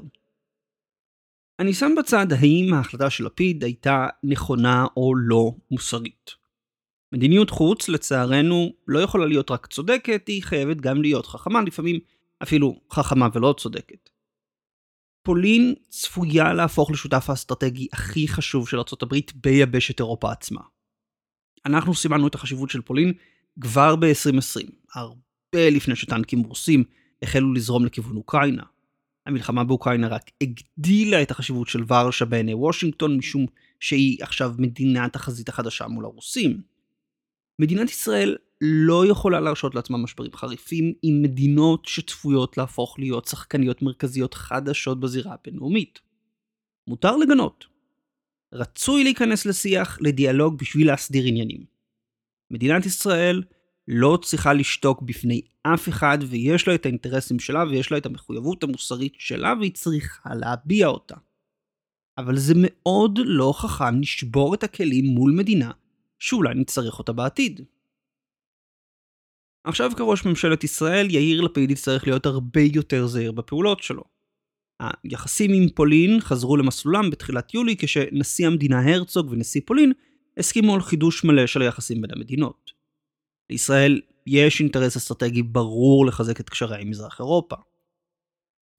אני 1.60 1.74
שם 1.74 1.92
בצד 2.00 2.28
האם 2.34 2.74
ההחלטה 2.74 3.10
של 3.10 3.26
לפיד 3.26 3.64
הייתה 3.64 4.08
נכונה 4.24 4.86
או 4.98 5.16
לא 5.16 5.52
מוסרית. 5.72 6.32
מדיניות 7.14 7.50
חוץ, 7.50 7.90
לצערנו, 7.90 8.74
לא 8.88 9.00
יכולה 9.00 9.26
להיות 9.26 9.52
רק 9.52 9.68
צודקת, 9.68 10.28
היא 10.28 10.44
חייבת 10.44 10.78
גם 10.78 11.02
להיות 11.02 11.26
חכמה, 11.26 11.62
לפעמים 11.62 12.00
אפילו 12.44 12.80
חכמה 12.92 13.28
ולא 13.34 13.56
צודקת. 13.58 14.10
פולין 15.24 15.76
צפויה 15.90 16.54
להפוך 16.54 16.92
לשותף 16.92 17.26
האסטרטגי 17.30 17.88
הכי 17.94 18.28
חשוב 18.28 18.70
של 18.70 18.78
ארה"ב 18.78 19.16
ביבשת 19.36 20.00
אירופה 20.00 20.32
עצמה. 20.32 20.62
אנחנו 21.66 21.96
סימנו 21.96 22.28
את 22.28 22.36
החשיבות 22.36 22.70
של 22.70 22.82
פולין 22.82 23.14
כבר 23.62 23.96
ב-2020, 23.96 24.72
הרבה 24.94 25.70
לפני 25.70 25.96
שטנקים 25.96 26.40
רוסים 26.40 26.84
החלו 27.22 27.54
לזרום 27.54 27.86
לכיוון 27.86 28.16
אוקראינה. 28.16 28.64
המלחמה 29.26 29.64
באוקראינה 29.64 30.08
רק 30.08 30.32
הגדילה 30.44 31.22
את 31.22 31.32
החשיבות 31.32 31.68
של 31.68 31.84
ורשה 31.88 32.26
בעיני 32.26 32.54
וושינגטון, 32.54 33.18
משום 33.18 33.46
שהיא 33.80 34.18
עכשיו 34.22 34.54
מדינת 34.58 35.16
החזית 35.16 35.50
החדשה 35.50 35.88
מול 35.88 36.06
הרוסים. 36.06 36.62
מדינת 37.60 37.90
ישראל 37.90 38.38
לא 38.62 39.06
יכולה 39.06 39.40
להרשות 39.40 39.76
לעצמה 39.76 39.98
משברים 39.98 40.34
חריפים 40.34 40.94
עם 41.02 41.22
מדינות 41.22 41.86
שצפויות 41.86 42.58
להפוך 42.58 43.00
להיות 43.00 43.26
שחקניות 43.26 43.82
מרכזיות 43.82 44.34
חדשות 44.34 45.00
בזירה 45.00 45.34
הבינלאומית. 45.34 46.00
מותר 46.88 47.18
לגנות. 47.18 47.66
רצוי 48.54 49.04
להיכנס 49.04 49.46
לשיח, 49.46 49.98
לדיאלוג 50.02 50.58
בשביל 50.58 50.88
להסדיר 50.88 51.26
עניינים. 51.26 51.66
מדינת 52.52 52.86
ישראל 52.86 53.44
לא 53.88 54.20
צריכה 54.22 54.54
לשתוק 54.54 55.02
בפני 55.02 55.42
אף 55.64 55.90
אחד 55.90 56.18
ויש 56.22 56.68
לה 56.68 56.76
את 56.76 56.86
האינטרסים 56.86 57.40
שלה 57.40 57.64
ויש 57.64 57.92
לה 57.92 57.98
את 57.98 58.06
המחויבות 58.06 58.64
המוסרית 58.64 59.14
שלה 59.18 59.54
והיא 59.60 59.74
צריכה 59.74 60.36
להביע 60.36 60.88
אותה. 60.88 61.16
אבל 62.18 62.38
זה 62.38 62.54
מאוד 62.58 63.20
לא 63.24 63.54
חכם 63.58 64.02
לשבור 64.02 64.54
את 64.54 64.64
הכלים 64.64 65.06
מול 65.06 65.32
מדינה 65.32 65.72
שאולי 66.20 66.54
נצטרך 66.56 67.00
אותה 67.00 67.14
בעתיד. 67.14 67.62
עכשיו 69.64 69.92
כראש 69.98 70.26
ממשלת 70.26 70.64
ישראל, 70.64 71.08
יאיר 71.10 71.42
לפיד 71.42 71.72
יצטרך 71.72 72.08
להיות 72.08 72.26
הרבה 72.26 72.62
יותר 72.62 73.08
זהיר 73.08 73.32
בפעולות 73.32 73.84
שלו. 73.84 74.04
היחסים 74.80 75.52
עם 75.54 75.70
פולין 75.70 76.20
חזרו 76.20 76.58
למסלולם 76.58 77.10
בתחילת 77.10 77.54
יולי 77.54 77.76
כשנשיא 77.78 78.48
המדינה 78.48 78.94
הרצוג 78.94 79.32
ונשיא 79.32 79.62
פולין 79.66 79.92
הסכימו 80.38 80.74
על 80.74 80.82
חידוש 80.82 81.24
מלא 81.24 81.48
של 81.48 81.62
היחסים 81.62 82.02
בין 82.02 82.12
המדינות. 82.14 82.73
לישראל 83.54 84.02
יש 84.28 84.60
אינטרס 84.60 84.98
אסטרטגי 84.98 85.44
ברור 85.44 86.06
לחזק 86.06 86.40
את 86.40 86.50
קשריה 86.50 86.80
עם 86.80 86.90
מזרח 86.90 87.20
אירופה. 87.20 87.56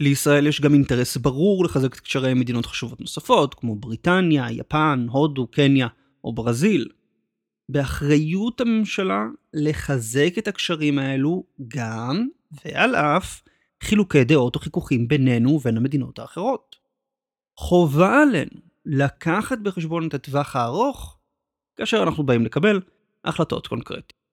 לישראל 0.01 0.47
יש 0.47 0.61
גם 0.61 0.75
אינטרס 0.75 1.17
ברור 1.17 1.65
לחזק 1.65 1.95
את 1.95 2.01
קשריה 2.01 2.31
עם 2.31 2.41
מדינות 2.41 2.67
חשובות 2.67 3.01
נוספות, 3.01 3.55
כמו 3.55 3.77
בריטניה, 3.77 4.51
יפן, 4.51 5.07
הודו, 5.11 5.47
קניה 5.47 5.89
או 6.25 6.33
ברזיל. 6.33 6.89
באחריות 7.69 8.61
הממשלה 8.61 9.25
לחזק 9.55 10.35
את 10.39 10.49
הקשרים 10.49 10.99
האלו 10.99 11.45
גם, 11.69 12.29
ועל 12.65 12.95
אף, 12.95 13.43
חילוקי 13.83 14.25
דעות 14.25 14.55
או 14.55 14.61
חיכוכים 14.61 15.09
בינינו 15.09 15.51
ובין 15.51 15.77
המדינות 15.77 16.19
האחרות. 16.19 16.77
חובה 17.59 18.23
עלינו 18.23 18.61
לקחת 18.87 19.59
בחשבון 19.59 20.09
את 20.09 20.15
הטווח 20.15 20.57
הארוך 20.57 21.19
כאשר 21.77 22.03
אנחנו 22.03 22.27
באים 22.27 22.45
לקבל 22.45 22.81
החלטות 23.25 23.67
קונקרטיות. 23.67 24.24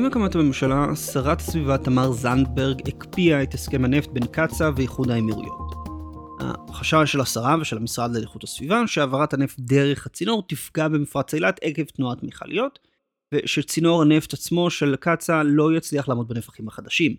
עם 0.00 0.06
הקמת 0.06 0.34
הממשלה, 0.34 0.96
שרת 0.96 1.40
הסביבה 1.40 1.78
תמר 1.78 2.12
זנדברג 2.12 2.88
הקפיאה 2.88 3.42
את 3.42 3.54
הסכם 3.54 3.84
הנפט 3.84 4.08
בין 4.08 4.26
קצא"א 4.26 4.70
ואיחוד 4.76 5.10
האמירויות. 5.10 5.74
החשש 6.40 7.12
של 7.12 7.20
השרה 7.20 7.56
ושל 7.60 7.76
המשרד 7.76 8.10
לאיכות 8.16 8.44
הסביבה 8.44 8.86
שהעברת 8.86 9.34
הנפט 9.34 9.56
דרך 9.58 10.06
הצינור 10.06 10.42
תפגע 10.48 10.88
במפרץ 10.88 11.34
אילת 11.34 11.60
עקב 11.62 11.84
תנועת 11.84 12.22
מכליות, 12.22 12.78
ושצינור 13.34 14.02
הנפט 14.02 14.32
עצמו 14.32 14.70
של 14.70 14.96
קצא"א 14.96 15.42
לא 15.46 15.76
יצליח 15.76 16.08
לעמוד 16.08 16.28
בנפחים 16.28 16.68
החדשים. 16.68 17.16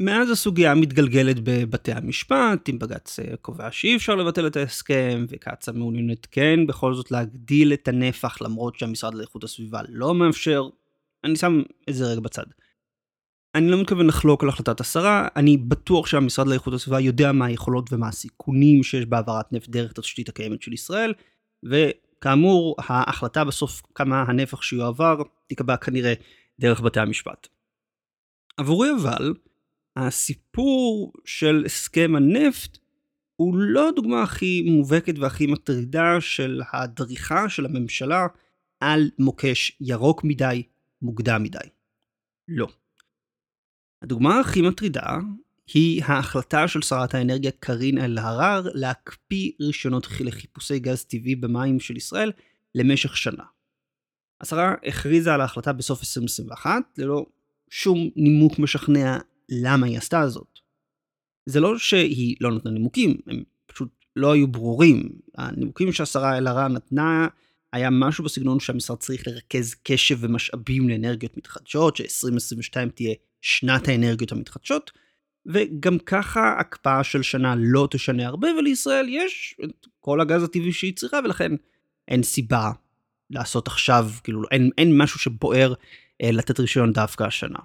מאז 0.00 0.30
הסוגיה 0.30 0.74
מתגלגלת 0.74 1.36
בבתי 1.42 1.92
המשפט, 1.92 2.68
אם 2.68 2.78
בג"ץ 2.78 3.18
אה, 3.18 3.36
קובע 3.36 3.68
שאי 3.70 3.96
אפשר 3.96 4.14
לבטל 4.14 4.46
את 4.46 4.56
ההסכם, 4.56 5.26
וקצא"א 5.28 5.74
מעוניינת 5.74 6.26
כן 6.30 6.66
בכל 6.66 6.94
זאת 6.94 7.10
להגדיל 7.10 7.72
את 7.72 7.88
הנפח 7.88 8.42
למרות 8.42 8.78
שהמשרד 8.78 9.14
לאיכות 9.14 9.44
הסביבה 9.44 9.80
לא 9.88 10.14
מאפשר, 10.14 10.68
אני 11.26 11.36
שם 11.36 11.62
את 11.90 11.94
זה 11.94 12.04
רגע 12.04 12.20
בצד. 12.20 12.44
אני 13.54 13.70
לא 13.70 13.80
מתכוון 13.80 14.06
לחלוק 14.06 14.42
על 14.42 14.48
החלטת 14.48 14.80
השרה, 14.80 15.28
אני 15.36 15.56
בטוח 15.56 16.06
שהמשרד 16.06 16.46
לאיכות 16.46 16.74
הסביבה 16.74 17.00
יודע 17.00 17.32
מה 17.32 17.46
היכולות 17.46 17.92
ומה 17.92 18.08
הסיכונים 18.08 18.82
שיש 18.82 19.06
בהעברת 19.06 19.52
נפט 19.52 19.68
דרך 19.68 19.90
התשתית 19.90 20.28
הקיימת 20.28 20.62
של 20.62 20.72
ישראל, 20.72 21.14
וכאמור, 21.62 22.76
ההחלטה 22.78 23.44
בסוף 23.44 23.82
כמה 23.94 24.22
הנפח 24.22 24.62
שיועבר 24.62 25.22
תיקבע 25.46 25.76
כנראה 25.76 26.14
דרך 26.60 26.80
בתי 26.80 27.00
המשפט. 27.00 27.48
עבורי 28.56 28.88
אבל, 29.02 29.34
הסיפור 29.96 31.12
של 31.24 31.62
הסכם 31.66 32.16
הנפט 32.16 32.78
הוא 33.36 33.56
לא 33.56 33.88
הדוגמה 33.88 34.22
הכי 34.22 34.62
מובהקת 34.70 35.18
והכי 35.18 35.46
מטרידה 35.46 36.20
של 36.20 36.62
הדריכה 36.72 37.48
של 37.48 37.66
הממשלה 37.66 38.26
על 38.80 39.10
מוקש 39.18 39.72
ירוק 39.80 40.24
מדי, 40.24 40.62
מוקדם 41.02 41.42
מדי. 41.42 41.58
לא. 42.48 42.66
הדוגמה 44.02 44.40
הכי 44.40 44.62
מטרידה 44.62 45.18
היא 45.74 46.04
ההחלטה 46.04 46.68
של 46.68 46.82
שרת 46.82 47.14
האנרגיה 47.14 47.50
קארין 47.50 47.98
אלהרר 47.98 48.62
להקפיא 48.74 49.52
רישיונות 49.60 50.08
לחיפושי 50.20 50.78
גז 50.78 51.04
טבעי 51.04 51.34
במים 51.34 51.80
של 51.80 51.96
ישראל 51.96 52.32
למשך 52.74 53.16
שנה. 53.16 53.44
השרה 54.40 54.74
הכריזה 54.86 55.34
על 55.34 55.40
ההחלטה 55.40 55.72
בסוף 55.72 56.00
2021 56.00 56.70
ללא 56.98 57.26
שום 57.70 58.10
נימוק 58.16 58.58
משכנע 58.58 59.18
למה 59.48 59.86
היא 59.86 59.98
עשתה 59.98 60.28
זאת. 60.28 60.58
זה 61.46 61.60
לא 61.60 61.78
שהיא 61.78 62.36
לא 62.40 62.52
נתנה 62.52 62.70
נימוקים, 62.70 63.16
הם 63.26 63.42
פשוט 63.66 63.88
לא 64.16 64.32
היו 64.32 64.48
ברורים. 64.48 65.18
הנימוקים 65.34 65.92
שהשרה 65.92 66.38
אלהרר 66.38 66.68
נתנה 66.68 67.28
היה 67.76 67.90
משהו 67.90 68.24
בסגנון 68.24 68.60
שהמשרד 68.60 68.98
צריך 68.98 69.28
לרכז 69.28 69.74
קשב 69.82 70.16
ומשאבים 70.20 70.88
לאנרגיות 70.88 71.36
מתחדשות, 71.36 71.96
ש-2022 71.96 72.90
תהיה 72.94 73.14
שנת 73.40 73.88
האנרגיות 73.88 74.32
המתחדשות, 74.32 74.90
וגם 75.46 75.98
ככה 75.98 76.56
הקפאה 76.60 77.04
של 77.04 77.22
שנה 77.22 77.54
לא 77.58 77.88
תשנה 77.90 78.26
הרבה, 78.26 78.48
ולישראל 78.58 79.06
יש 79.08 79.56
את 79.64 79.86
כל 80.00 80.20
הגז 80.20 80.42
הטבעי 80.42 80.72
שהיא 80.72 80.96
צריכה, 80.96 81.18
ולכן 81.24 81.52
אין 82.08 82.22
סיבה 82.22 82.70
לעשות 83.30 83.66
עכשיו, 83.68 84.10
כאילו 84.24 84.42
אין, 84.50 84.70
אין 84.78 84.98
משהו 84.98 85.20
שבוער 85.20 85.74
אה, 86.22 86.30
לתת 86.32 86.60
רישיון 86.60 86.92
דווקא 86.92 87.24
השנה. 87.24 87.58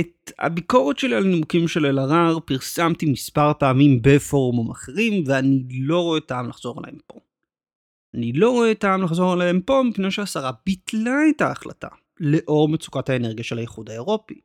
את 0.00 0.32
הביקורת 0.38 0.98
שלי 0.98 1.14
על 1.14 1.24
נימוקים 1.24 1.68
של 1.68 1.86
אלהרר 1.86 2.38
פרסמתי 2.40 3.06
מספר 3.06 3.52
פעמים 3.58 3.98
בפורומים 4.02 4.70
אחרים, 4.70 5.24
ואני 5.26 5.64
לא 5.80 6.02
רואה 6.02 6.20
טעם 6.20 6.48
לחזור 6.48 6.78
עליהם 6.78 6.98
פה. 7.06 7.20
אני 8.14 8.32
לא 8.32 8.50
רואה 8.50 8.74
טעם 8.74 9.02
לחזור 9.02 9.32
עליהם 9.32 9.60
פה 9.60 9.82
מפני 9.90 10.10
שהשרה 10.10 10.50
ביטלה 10.66 11.18
את 11.30 11.40
ההחלטה, 11.40 11.88
לאור 12.20 12.68
מצוקת 12.68 13.08
האנרגיה 13.08 13.44
של 13.44 13.58
האיחוד 13.58 13.90
האירופי. 13.90 14.40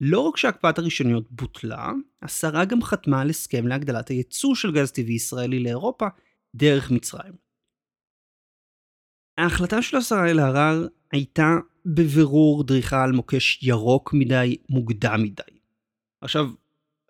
לא 0.00 0.20
רק 0.20 0.36
שהקפאת 0.36 0.78
הראשוניות 0.78 1.30
בוטלה, 1.30 1.92
השרה 2.22 2.64
גם 2.64 2.82
חתמה 2.82 3.20
על 3.20 3.30
הסכם 3.30 3.66
להגדלת 3.66 4.08
הייצוא 4.08 4.54
של 4.54 4.72
גז 4.72 4.90
טבעי 4.90 5.14
ישראלי 5.14 5.62
לאירופה 5.62 6.06
דרך 6.54 6.90
מצרים. 6.90 7.32
ההחלטה 9.38 9.82
של 9.82 9.96
השרה 9.96 10.30
אלהרר 10.30 10.86
הייתה 11.12 11.56
בבירור 11.86 12.64
דריכה 12.64 13.04
על 13.04 13.12
מוקש 13.12 13.62
ירוק 13.62 14.12
מדי, 14.14 14.56
מוקדם 14.68 15.22
מדי. 15.22 15.58
עכשיו, 16.20 16.46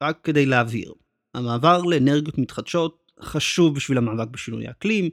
רק 0.02 0.20
כדי 0.24 0.46
להבהיר, 0.46 0.92
המעבר 1.34 1.82
לאנרגיות 1.82 2.38
מתחדשות 2.38 3.12
חשוב 3.20 3.74
בשביל 3.74 3.98
המאבק 3.98 4.28
בשינוי 4.28 4.66
האקלים, 4.68 5.10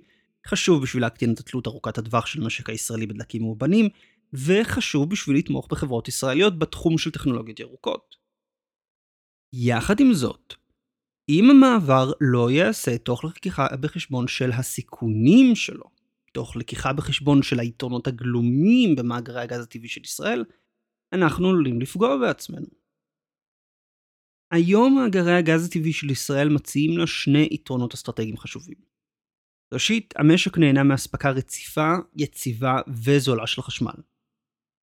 חשוב 0.48 0.84
בשביל 0.84 1.04
להקטין 1.04 1.34
את 1.34 1.40
התלות 1.40 1.68
ארוכת 1.68 1.98
הטווח 1.98 2.26
של 2.26 2.42
המשק 2.42 2.70
הישראלי 2.70 3.06
בדלקים 3.06 3.42
מאובנים, 3.42 3.90
וחשוב 4.34 5.10
בשביל 5.10 5.38
לתמוך 5.38 5.68
בחברות 5.72 6.08
ישראליות 6.08 6.60
בתחום 6.60 6.98
של 6.98 7.12
טכנולוגיות 7.12 7.60
ירוקות. 7.60 8.16
יחד 9.54 10.00
עם 10.00 10.14
זאת, 10.14 10.54
אם 11.30 11.50
המעבר 11.50 12.12
לא 12.22 12.52
ייעשה 12.52 12.98
תוך 12.98 13.26
לקיחה 13.26 13.68
בחשבון 13.82 14.28
של 14.28 14.52
הסיכונים 14.52 15.56
שלו, 15.56 15.84
תוך 16.34 16.56
לקיחה 16.56 16.94
בחשבון 16.94 17.44
של 17.44 17.60
היתרונות 17.60 18.08
הגלומים 18.08 18.96
במאגרי 18.96 19.42
הגז 19.42 19.64
הטבעי 19.64 19.90
של 19.90 20.02
ישראל, 20.04 20.44
אנחנו 21.14 21.50
עלולים 21.50 21.82
לפגוע 21.82 22.18
בעצמנו. 22.18 22.68
היום 24.52 24.96
מאגרי 24.96 25.34
הגז 25.34 25.66
הטבעי 25.66 25.94
של 25.94 26.12
ישראל 26.12 26.50
מציעים 26.50 26.98
לה 26.98 27.08
שני 27.08 27.50
יתרונות 27.52 27.94
אסטרטגיים 27.94 28.38
חשובים. 28.38 28.97
ראשית, 29.74 30.14
המשק 30.18 30.58
נהנה 30.58 30.84
מאספקה 30.84 31.32
רציפה, 31.32 31.94
יציבה 32.16 32.80
וזולה 33.04 33.48
של 33.48 33.62
חשמל. 33.62 33.94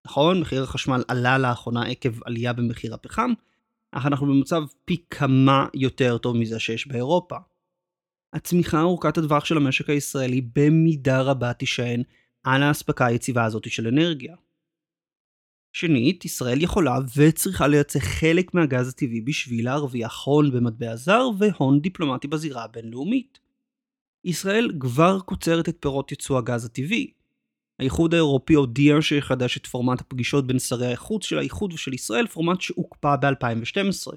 נכון, 0.06 0.40
מחיר 0.40 0.62
החשמל 0.62 1.02
עלה 1.08 1.38
לאחרונה 1.38 1.86
עקב 1.86 2.22
עלייה 2.24 2.52
במחיר 2.52 2.94
הפחם, 2.94 3.32
אך 3.92 4.06
אנחנו 4.06 4.26
במצב 4.26 4.62
פי 4.84 5.04
כמה 5.10 5.66
יותר 5.74 6.18
טוב 6.18 6.36
מזה 6.36 6.60
שיש 6.60 6.88
באירופה. 6.88 7.36
הצמיחה 8.32 8.80
ארוכת 8.80 9.18
הטווח 9.18 9.44
של 9.44 9.56
המשק 9.56 9.90
הישראלי 9.90 10.40
במידה 10.56 11.22
רבה 11.22 11.52
תישען 11.52 12.02
על 12.42 12.62
האספקה 12.62 13.06
היציבה 13.06 13.44
הזאת 13.44 13.70
של 13.70 13.86
אנרגיה. 13.86 14.36
שנית, 15.72 16.24
ישראל 16.24 16.62
יכולה 16.62 16.98
וצריכה 17.16 17.66
לייצא 17.66 17.98
חלק 17.98 18.54
מהגז 18.54 18.88
הטבעי 18.88 19.20
בשביל 19.20 19.64
להרוויח 19.64 20.24
הון 20.24 20.50
במטבע 20.50 20.96
זר 20.96 21.28
והון 21.38 21.80
דיפלומטי 21.80 22.28
בזירה 22.28 22.64
הבינלאומית. 22.64 23.43
ישראל 24.24 24.70
כבר 24.80 25.20
קוצרת 25.20 25.68
את 25.68 25.76
פירות 25.80 26.10
ייצוא 26.10 26.38
הגז 26.38 26.64
הטבעי. 26.64 27.10
האיחוד 27.78 28.14
האירופי 28.14 28.54
הודיע 28.54 28.96
שיחדש 29.00 29.56
את 29.56 29.66
פורמט 29.66 30.00
הפגישות 30.00 30.46
בין 30.46 30.58
שרי 30.58 30.92
החוץ 30.92 31.24
של 31.24 31.38
האיחוד 31.38 31.72
ושל 31.72 31.94
ישראל, 31.94 32.26
פורמט 32.26 32.60
שהוקפא 32.60 33.16
ב-2012. 33.16 34.12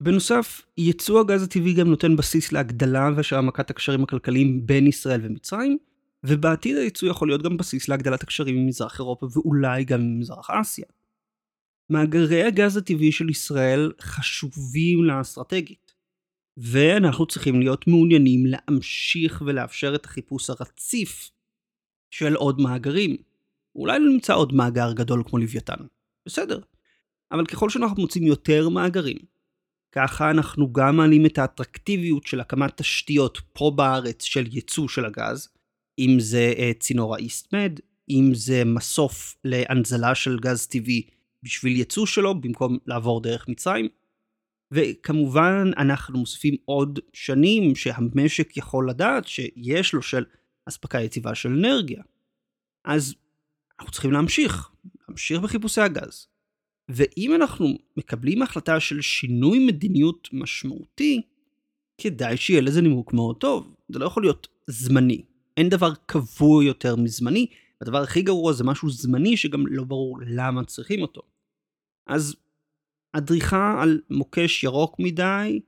בנוסף, 0.00 0.62
ייצוא 0.78 1.20
הגז 1.20 1.42
הטבעי 1.42 1.74
גם 1.74 1.88
נותן 1.88 2.16
בסיס 2.16 2.52
להגדלה 2.52 3.10
ושהעמקת 3.16 3.70
הקשרים 3.70 4.02
הכלכליים 4.02 4.66
בין 4.66 4.86
ישראל 4.86 5.20
ומצרים, 5.24 5.78
ובעתיד 6.24 6.76
הייצוא 6.76 7.08
יכול 7.08 7.28
להיות 7.28 7.42
גם 7.42 7.56
בסיס 7.56 7.88
להגדלת 7.88 8.22
הקשרים 8.22 8.56
עם 8.56 8.66
מזרח 8.66 8.98
אירופה 8.98 9.26
ואולי 9.32 9.84
גם 9.84 10.00
עם 10.00 10.18
מזרח 10.18 10.50
אסיה. 10.50 10.86
מאגרי 11.90 12.42
הגז 12.42 12.76
הטבעי 12.76 13.12
של 13.12 13.30
ישראל 13.30 13.92
חשובים 14.00 15.04
לה 15.04 15.20
אסטרטגית, 15.20 15.89
ואנחנו 16.62 17.26
צריכים 17.26 17.60
להיות 17.60 17.86
מעוניינים 17.86 18.44
להמשיך 18.46 19.42
ולאפשר 19.46 19.94
את 19.94 20.04
החיפוש 20.04 20.50
הרציף 20.50 21.30
של 22.10 22.34
עוד 22.34 22.60
מאגרים. 22.60 23.16
אולי 23.74 23.98
לא 23.98 24.08
נמצא 24.12 24.34
עוד 24.34 24.52
מאגר 24.52 24.92
גדול 24.92 25.22
כמו 25.26 25.38
לוויתן, 25.38 25.84
בסדר. 26.26 26.60
אבל 27.32 27.46
ככל 27.46 27.70
שאנחנו 27.70 28.02
מוצאים 28.02 28.24
יותר 28.24 28.68
מאגרים, 28.68 29.16
ככה 29.92 30.30
אנחנו 30.30 30.72
גם 30.72 30.96
מעלים 30.96 31.26
את 31.26 31.38
האטרקטיביות 31.38 32.26
של 32.26 32.40
הקמת 32.40 32.76
תשתיות 32.76 33.38
פה 33.52 33.72
בארץ 33.76 34.22
של 34.22 34.46
ייצוא 34.50 34.88
של 34.88 35.04
הגז, 35.04 35.48
אם 35.98 36.16
זה 36.20 36.52
uh, 36.56 36.78
צינור 36.78 37.14
האיסטמד, 37.14 37.80
אם 38.10 38.30
זה 38.34 38.64
מסוף 38.64 39.36
להנזלה 39.44 40.14
של 40.14 40.38
גז 40.38 40.66
טבעי 40.66 41.02
בשביל 41.42 41.76
ייצוא 41.76 42.06
שלו 42.06 42.40
במקום 42.40 42.78
לעבור 42.86 43.20
דרך 43.22 43.48
מצרים. 43.48 43.99
וכמובן 44.72 45.70
אנחנו 45.76 46.18
מוסיפים 46.18 46.56
עוד 46.64 46.98
שנים 47.12 47.76
שהמשק 47.76 48.56
יכול 48.56 48.90
לדעת 48.90 49.26
שיש 49.26 49.92
לו 49.92 50.02
של 50.02 50.24
אספקה 50.68 51.00
יציבה 51.00 51.34
של 51.34 51.48
אנרגיה. 51.48 52.02
אז 52.84 53.14
אנחנו 53.78 53.92
צריכים 53.92 54.12
להמשיך, 54.12 54.70
להמשיך 55.08 55.40
בחיפושי 55.40 55.80
הגז. 55.80 56.26
ואם 56.88 57.34
אנחנו 57.34 57.78
מקבלים 57.96 58.42
החלטה 58.42 58.80
של 58.80 59.00
שינוי 59.00 59.66
מדיניות 59.66 60.28
משמעותי, 60.32 61.22
כדאי 62.00 62.36
שיהיה 62.36 62.60
לזה 62.60 62.80
נימוק 62.80 63.12
מאוד 63.12 63.36
טוב. 63.36 63.74
זה 63.88 63.98
לא 63.98 64.06
יכול 64.06 64.22
להיות 64.22 64.48
זמני. 64.66 65.22
אין 65.56 65.68
דבר 65.68 65.92
קבוע 66.06 66.64
יותר 66.64 66.96
מזמני, 66.96 67.46
הדבר 67.80 68.02
הכי 68.02 68.22
גרוע 68.22 68.52
זה 68.52 68.64
משהו 68.64 68.90
זמני 68.90 69.36
שגם 69.36 69.66
לא 69.66 69.84
ברור 69.84 70.18
למה 70.26 70.64
צריכים 70.64 71.02
אותו. 71.02 71.22
אז 72.06 72.36
הדריכה 73.14 73.82
על 73.82 74.00
מוקש 74.10 74.64
ירוק 74.64 74.96
מדי, 74.98 75.60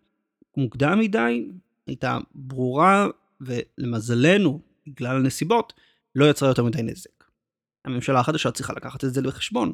מוקדם 0.56 0.98
מדי, 0.98 1.50
הייתה 1.86 2.18
ברורה, 2.34 3.06
ולמזלנו, 3.40 4.60
בגלל 4.86 5.16
הנסיבות, 5.16 5.72
לא 6.14 6.30
יצרה 6.30 6.48
יותר 6.48 6.64
מדי 6.64 6.82
נזק. 6.82 7.24
הממשלה 7.84 8.20
החדשה 8.20 8.50
צריכה 8.50 8.72
לקחת 8.72 9.04
את 9.04 9.14
זה 9.14 9.22
בחשבון. 9.22 9.72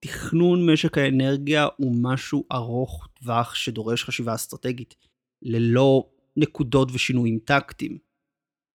תכנון 0.00 0.72
משק 0.72 0.98
האנרגיה 0.98 1.66
הוא 1.76 1.96
משהו 2.02 2.44
ארוך 2.52 3.08
טווח 3.14 3.54
שדורש 3.54 4.04
חשיבה 4.04 4.34
אסטרטגית, 4.34 4.94
ללא 5.42 6.04
נקודות 6.36 6.88
ושינויים 6.92 7.38
טקטיים. 7.44 7.98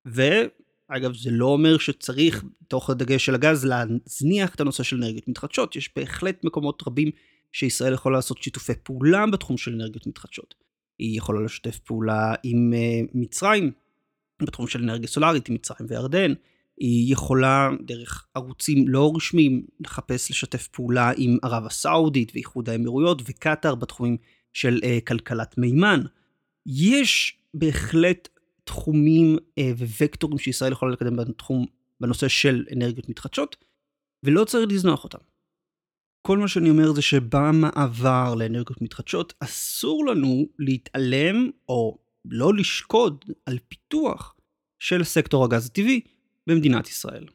ואגב, 0.05 1.15
זה 1.15 1.31
לא 1.31 1.45
אומר 1.45 1.77
שצריך, 1.77 2.43
תוך 2.67 2.89
הדגש 2.89 3.25
של 3.25 3.35
הגז, 3.35 3.65
להזניח 3.65 4.55
את 4.55 4.61
הנושא 4.61 4.83
של 4.83 4.95
אנרגיות 4.95 5.27
מתחדשות. 5.27 5.75
יש 5.75 5.89
בהחלט 5.95 6.43
מקומות 6.43 6.83
רבים 6.87 7.11
שישראל 7.55 7.93
יכולה 7.93 8.15
לעשות 8.15 8.43
שיתופי 8.43 8.73
פעולה 8.83 9.25
בתחום 9.31 9.57
של 9.57 9.73
אנרגיות 9.73 10.07
מתחדשות. 10.07 10.55
היא 10.99 11.17
יכולה 11.17 11.41
לשתף 11.41 11.79
פעולה 11.79 12.33
עם 12.43 12.73
uh, 12.73 13.11
מצרים, 13.13 13.71
בתחום 14.41 14.67
של 14.67 14.81
אנרגיה 14.81 15.07
סולארית, 15.07 15.49
עם 15.49 15.55
מצרים 15.55 15.89
וירדן. 15.89 16.33
היא 16.77 17.13
יכולה 17.13 17.69
דרך 17.85 18.27
ערוצים 18.33 18.87
לא 18.87 19.11
רשמיים 19.15 19.65
לחפש 19.79 20.31
לשתף 20.31 20.67
פעולה 20.67 21.11
עם 21.17 21.37
ערב 21.43 21.65
הסעודית 21.65 22.31
ואיחוד 22.33 22.69
האמירויות 22.69 23.21
וקטאר 23.25 23.75
בתחומים 23.75 24.17
של 24.53 24.79
uh, 24.83 25.05
כלכלת 25.07 25.57
מימן. 25.57 26.01
יש 26.65 27.37
בהחלט 27.53 28.29
תחומים 28.63 29.37
uh, 29.37 29.61
ווקטורים 30.01 30.37
שישראל 30.37 30.71
יכולה 30.71 30.91
לקדם 30.91 31.15
בתחום, 31.15 31.65
בנושא 31.99 32.27
של 32.27 32.65
אנרגיות 32.75 33.09
מתחדשות, 33.09 33.55
ולא 34.23 34.43
צריך 34.43 34.71
לזנוח 34.71 35.03
אותם. 35.03 35.34
כל 36.25 36.37
מה 36.37 36.47
שאני 36.47 36.69
אומר 36.69 36.93
זה 36.93 37.01
שבמעבר 37.01 38.35
לאנרגיות 38.35 38.81
מתחדשות 38.81 39.33
אסור 39.39 40.05
לנו 40.05 40.47
להתעלם 40.59 41.49
או 41.69 41.97
לא 42.25 42.53
לשקוד 42.53 43.25
על 43.45 43.57
פיתוח 43.67 44.35
של 44.79 45.03
סקטור 45.03 45.45
הגז 45.45 45.65
הטבעי 45.65 46.01
במדינת 46.47 46.87
ישראל. 46.87 47.25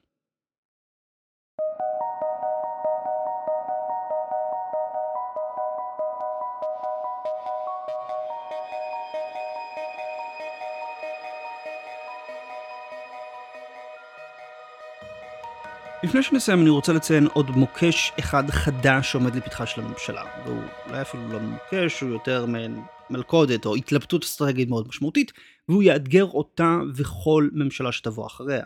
לפני 16.04 16.22
שנסיים 16.22 16.60
אני 16.60 16.70
רוצה 16.70 16.92
לציין 16.92 17.26
עוד 17.26 17.50
מוקש 17.50 18.12
אחד 18.18 18.50
חדש 18.50 19.12
שעומד 19.12 19.34
לפתחה 19.34 19.66
של 19.66 19.80
הממשלה, 19.80 20.24
והוא 20.44 20.62
אולי 20.86 21.02
אפילו 21.02 21.28
לא 21.28 21.40
מוקש, 21.40 22.00
הוא 22.00 22.10
יותר 22.10 22.46
מעין 22.46 22.82
מלכודת 23.10 23.66
או 23.66 23.74
התלבטות 23.74 24.24
אסטרטגית 24.24 24.68
מאוד 24.68 24.88
משמעותית, 24.88 25.32
והוא 25.68 25.82
יאתגר 25.82 26.24
אותה 26.24 26.78
וכל 26.94 27.48
ממשלה 27.52 27.92
שתבוא 27.92 28.26
אחריה. 28.26 28.64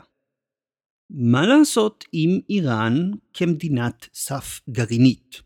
מה 1.11 1.47
לעשות 1.47 2.05
עם 2.12 2.40
איראן 2.51 3.11
כמדינת 3.33 4.09
סף 4.14 4.61
גרעינית? 4.70 5.42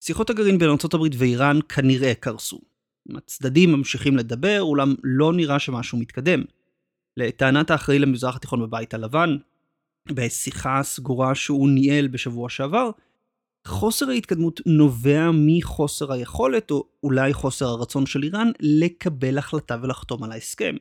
שיחות 0.00 0.30
הגרעין 0.30 0.58
בין 0.58 0.68
ארה"ב 0.68 1.18
ואיראן 1.18 1.58
כנראה 1.68 2.14
קרסו. 2.14 2.60
הצדדים 3.16 3.72
ממשיכים 3.72 4.16
לדבר, 4.16 4.58
אולם 4.60 4.94
לא 5.04 5.32
נראה 5.32 5.58
שמשהו 5.58 5.98
מתקדם. 5.98 6.42
לטענת 7.16 7.70
האחראי 7.70 7.98
למזרח 7.98 8.36
התיכון 8.36 8.62
בבית 8.62 8.94
הלבן, 8.94 9.36
בשיחה 10.14 10.82
סגורה 10.82 11.34
שהוא 11.34 11.70
ניהל 11.70 12.08
בשבוע 12.08 12.48
שעבר, 12.48 12.90
חוסר 13.66 14.08
ההתקדמות 14.10 14.60
נובע 14.66 15.30
מחוסר 15.34 16.12
היכולת, 16.12 16.70
או 16.70 16.88
אולי 17.02 17.32
חוסר 17.32 17.66
הרצון 17.66 18.06
של 18.06 18.22
איראן, 18.22 18.50
לקבל 18.60 19.38
החלטה 19.38 19.76
ולחתום 19.82 20.22
על 20.24 20.32
ההסכם. 20.32 20.76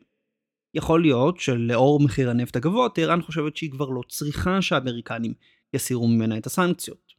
יכול 0.74 1.02
להיות 1.02 1.40
שלאור 1.40 2.00
מחיר 2.00 2.30
הנפט 2.30 2.56
הגבוה, 2.56 2.90
טהרן 2.90 3.22
חושבת 3.22 3.58
שהיא 3.58 3.72
כבר 3.72 3.90
לא 3.90 4.02
צריכה 4.08 4.62
שהאמריקנים 4.62 5.34
יסירו 5.74 6.08
ממנה 6.08 6.38
את 6.38 6.46
הסנקציות. 6.46 7.14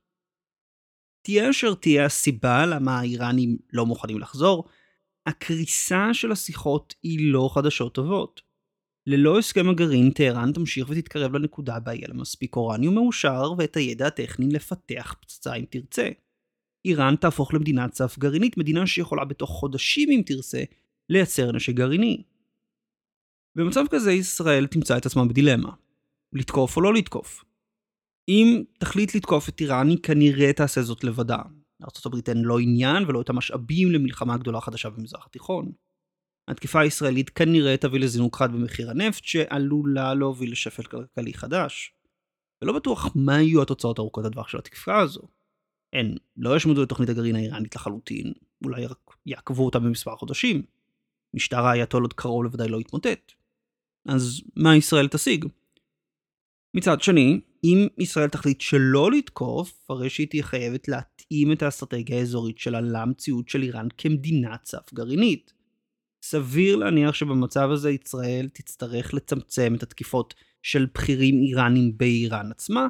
תהיה 1.23 1.51
אשר 1.51 1.75
תהיה 1.75 2.05
הסיבה 2.05 2.67
למה 2.67 2.99
האיראנים 2.99 3.59
לא 3.73 3.87
מוכנים 3.87 4.19
לחזור, 4.19 4.65
הקריסה 5.27 6.15
של 6.15 6.33
השיחות 6.33 6.95
היא 7.03 7.33
לא 7.33 7.51
חדשות 7.55 7.95
טובות. 7.95 8.50
ללא 9.07 9.39
הסכם 9.39 9.69
הגרעין, 9.69 10.11
טהרן 10.11 10.53
תמשיך 10.53 10.87
ותתקרב 10.91 11.35
לנקודה 11.35 11.81
בה 11.81 11.95
יהיה 11.95 12.09
לה 12.09 12.15
מספיק 12.15 12.57
אורניום 12.57 12.95
מאושר 12.95 13.53
ואת 13.59 13.77
הידע 13.77 14.07
הטכני 14.07 14.49
לפתח 14.49 15.15
פצצה 15.21 15.55
אם 15.55 15.65
תרצה. 15.71 16.09
איראן 16.85 17.17
תהפוך 17.17 17.55
למדינת 17.55 17.95
סף 17.95 18.19
גרעינית, 18.19 18.59
מדינה 18.59 18.87
שיכולה 18.87 19.25
בתוך 19.25 19.51
חודשים 19.51 20.09
אם 20.11 20.23
תרצה, 20.27 20.63
לייצר 21.09 21.53
נשק 21.53 21.75
גרעיני. 21.75 22.23
במצב 23.57 23.85
כזה 23.91 24.13
ישראל 24.13 24.67
תמצא 24.67 24.97
את 24.97 25.07
עצמה 25.07 25.25
בדילמה. 25.25 25.73
לתקוף 26.33 26.77
או 26.77 26.83
לא 26.83 26.95
לתקוף. 26.95 27.45
אם 28.29 28.63
תחליט 28.79 29.15
לתקוף 29.15 29.49
את 29.49 29.61
איראן, 29.61 29.89
היא 29.89 29.99
כנראה 30.03 30.53
תעשה 30.53 30.83
זאת 30.83 31.05
לבדה. 31.05 31.39
לארה"ב 31.81 32.29
אין 32.29 32.43
לא 32.43 32.59
עניין 32.59 33.05
ולא 33.09 33.21
את 33.21 33.31
המשאבים 33.31 33.91
למלחמה 33.93 34.37
גדולה 34.37 34.61
חדשה 34.61 34.91
במזרח 34.91 35.27
התיכון. 35.27 35.73
התקיפה 36.51 36.81
הישראלית 36.81 37.31
כנראה 37.31 37.77
תביא 37.77 38.01
לזינוק 38.01 38.37
חד 38.37 38.53
במחיר 38.53 38.91
הנפט, 38.91 39.25
שעלולה 39.25 40.15
להוביל 40.15 40.53
לשפל 40.53 40.83
כלכלי 40.83 41.35
חדש. 41.35 41.95
ולא 42.63 42.73
בטוח 42.73 43.11
מה 43.15 43.43
יהיו 43.43 43.63
התוצאות 43.63 43.99
ארוכות 43.99 44.25
הטווח 44.25 44.49
של 44.49 44.59
התקיפה 44.59 44.99
הזו. 44.99 45.23
הן 45.93 46.17
לא 46.37 46.57
ישמדו 46.57 46.83
את 46.83 46.89
תוכנית 46.89 47.09
הגרעין 47.09 47.37
האיראנית 47.37 47.77
לחלוטין, 47.77 48.33
אולי 48.65 48.87
רק 48.87 48.99
יעקבו 49.27 49.65
אותה 49.65 49.79
במספר 49.79 50.17
חודשים. 50.17 50.63
משטר 51.35 51.67
האייתול 51.67 52.03
עוד 52.03 52.13
קרוב 52.13 52.45
לוודאי 52.45 52.69
לא 52.69 52.81
יתמוטט. 52.81 53.33
אז 54.09 54.43
מה 54.57 54.77
ישראל 54.77 55.09
תשיג? 55.09 55.45
מצד 56.75 57.03
שני, 57.03 57.41
אם 57.65 57.87
ישראל 57.99 58.29
תחליט 58.29 58.61
שלא 58.61 59.11
לתקוף, 59.13 59.85
הרי 59.91 60.11
שהיא 60.11 60.29
תהיה 60.29 60.43
חייבת 60.43 60.89
להתאים 60.89 61.53
את 61.53 61.63
האסטרטגיה 61.63 62.19
האזורית 62.19 62.59
שלה 62.59 62.81
למציאות 62.81 63.49
של 63.49 63.63
איראן 63.63 63.89
כמדינת 63.99 64.65
סף 64.65 64.95
גרעינית. 64.95 65.60
סביר 66.23 66.77
להניח 66.77 67.15
שבמצב 67.15 67.71
הזה 67.71 67.91
ישראל 67.91 68.49
תצטרך 68.53 69.15
לצמצם 69.15 69.75
את 69.75 69.83
התקיפות 69.83 70.35
של 70.63 70.87
בכירים 70.95 71.43
איראנים 71.43 71.99
באיראן 71.99 72.51
עצמה, 72.51 72.87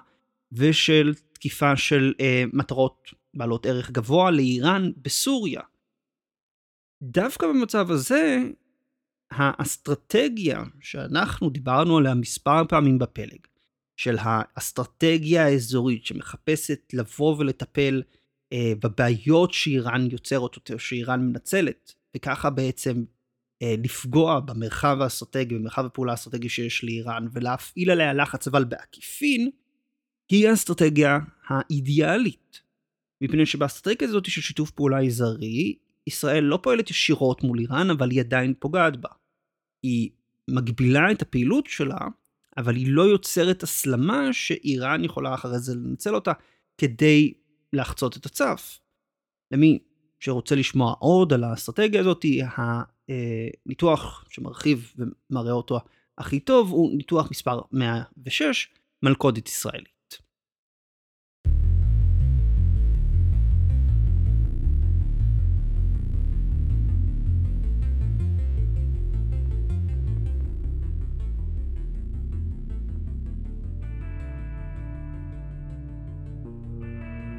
ושל 0.53 1.15
תקיפה 1.33 1.77
של 1.77 2.15
אה, 2.21 2.45
מטרות 2.53 3.11
בעלות 3.35 3.67
ערך 3.67 3.91
גבוה 3.91 4.31
לאיראן 4.31 4.91
בסוריה. 5.03 5.61
דווקא 7.03 7.47
במצב 7.47 7.91
הזה, 7.91 8.39
האסטרטגיה 9.31 10.63
שאנחנו 10.81 11.51
דיברנו 11.51 11.99
עליה 11.99 12.15
מספר 12.15 12.63
פעמים 12.69 12.99
בפלג, 12.99 13.47
של 13.97 14.17
האסטרטגיה 14.21 15.47
האזורית 15.47 16.07
שמחפשת 16.07 16.81
לבוא 16.93 17.37
ולטפל 17.39 18.03
אה, 18.53 18.73
בבעיות 18.83 19.53
שאיראן 19.53 20.09
יוצרת 20.11 20.57
או 20.73 20.79
שאיראן 20.79 21.21
מנצלת, 21.21 21.95
וככה 22.17 22.51
בעצם 22.51 23.05
לפגוע 23.63 24.41
במרחב 24.41 24.97
האסטרטגי, 25.01 25.55
במרחב 25.55 25.85
הפעולה 25.85 26.13
האסטרטגי 26.13 26.49
שיש 26.49 26.85
לאיראן, 26.85 27.27
ולהפעיל 27.33 27.91
עליה 27.91 28.13
לחץ 28.13 28.49
אבל 28.49 28.65
בעקיפין, 28.65 29.51
היא 30.31 30.49
האסטרטגיה 30.49 31.19
האידיאלית. 31.49 32.61
מפני 33.21 33.47
שבאסטרטגיה 33.47 34.09
הזאת 34.09 34.25
של 34.25 34.41
שיתוף 34.41 34.71
פעולה 34.71 35.03
אזרי, 35.07 35.77
ישראל 36.07 36.45
לא 36.45 36.59
פועלת 36.63 36.91
ישירות 36.91 37.43
מול 37.43 37.59
איראן, 37.59 37.91
אבל 37.91 38.11
היא 38.11 38.21
עדיין 38.21 38.55
פוגעת 38.59 38.97
בה. 38.97 39.09
היא 39.83 40.11
מגבילה 40.51 41.13
את 41.13 41.23
הפעילות 41.23 41.67
שלה, 41.67 41.99
אבל 42.57 42.77
היא 42.77 42.87
לא 42.89 43.03
יוצרת 43.03 43.63
הסלמה 43.63 44.33
שאיראן 44.33 45.05
יכולה 45.05 45.35
אחרי 45.35 45.59
זה 45.59 45.75
לנצל 45.75 46.15
אותה 46.15 46.33
כדי 46.79 47.33
לחצות 47.73 48.17
את 48.17 48.27
הצף. 48.27 48.79
למי 49.51 49.79
שרוצה 50.21 50.55
לשמוע 50.55 50.95
עוד 50.99 51.33
על 51.33 51.45
האסטרטגיה 51.45 52.01
הזאת, 52.01 52.25
הניתוח 53.67 54.25
שמרחיב 54.31 54.93
ומראה 55.31 55.53
אותו 55.53 55.81
הכי 56.19 56.41
טוב 56.41 56.71
הוא 56.71 56.97
ניתוח 56.97 57.31
מספר 57.31 57.61
106, 57.73 58.69
מלכודת 59.03 59.49
ישראלית. 59.49 60.19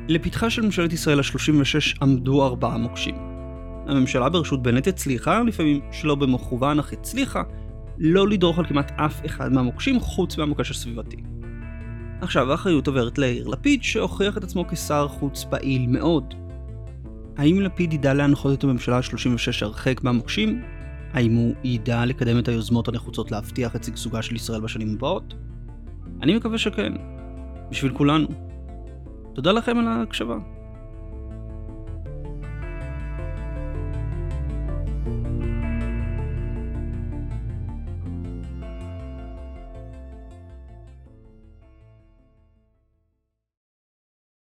לפתחה 0.10 0.50
של 0.50 0.62
ממשלת 0.62 0.94
ישראל 0.94 1.20
ה-36 1.20 1.98
עמדו 2.02 2.46
ארבעה 2.46 2.78
מוקשים. 2.78 3.31
הממשלה 3.92 4.30
בראשות 4.30 4.64
בנט 4.64 4.88
הצליחה, 4.88 5.42
לפעמים 5.44 5.80
שלא 5.92 6.16
במכוון 6.16 6.80
אך 6.80 6.94
הצליחה, 6.94 7.44
לא 7.98 8.28
לדרוך 8.28 8.60
על 8.60 8.66
כמעט 8.66 8.92
אף 8.96 9.26
אחד 9.26 9.54
מהמוקשים 9.54 10.00
חוץ 10.00 10.38
מהמוקש 10.38 10.72
הסביבתי. 10.72 11.18
עכשיו 12.22 12.52
האחריות 12.52 12.88
עוברת 12.88 13.18
ליאיר 13.18 13.48
לפיד 13.48 13.84
שהוכיח 13.84 14.38
את 14.38 14.44
עצמו 14.44 14.66
כשר 14.68 15.08
חוץ 15.08 15.44
פעיל 15.44 15.86
מאוד. 15.88 16.34
האם 17.38 17.62
לפיד 17.62 17.94
ידע 17.94 18.14
להנחות 18.14 18.60
את 18.60 18.64
הממשלה 18.64 18.98
ה-36 18.98 19.66
הרחק 19.66 20.04
מהמוקשים? 20.04 20.62
האם 21.14 21.36
הוא 21.36 21.54
ידע 21.64 22.06
לקדם 22.06 22.40
את 22.40 22.48
היוזמות 22.48 22.88
הנחוצות 22.88 23.32
להבטיח 23.32 23.76
את 23.76 23.84
שגשוגה 23.84 24.22
של 24.22 24.36
ישראל 24.36 24.62
בשנים 24.62 24.94
הבאות? 24.94 25.34
אני 26.22 26.36
מקווה 26.36 26.58
שכן. 26.58 26.94
בשביל 27.70 27.94
כולנו. 27.94 28.28
תודה 29.34 29.52
לכם 29.52 29.78
על 29.78 29.88
ההקשבה. 29.88 30.38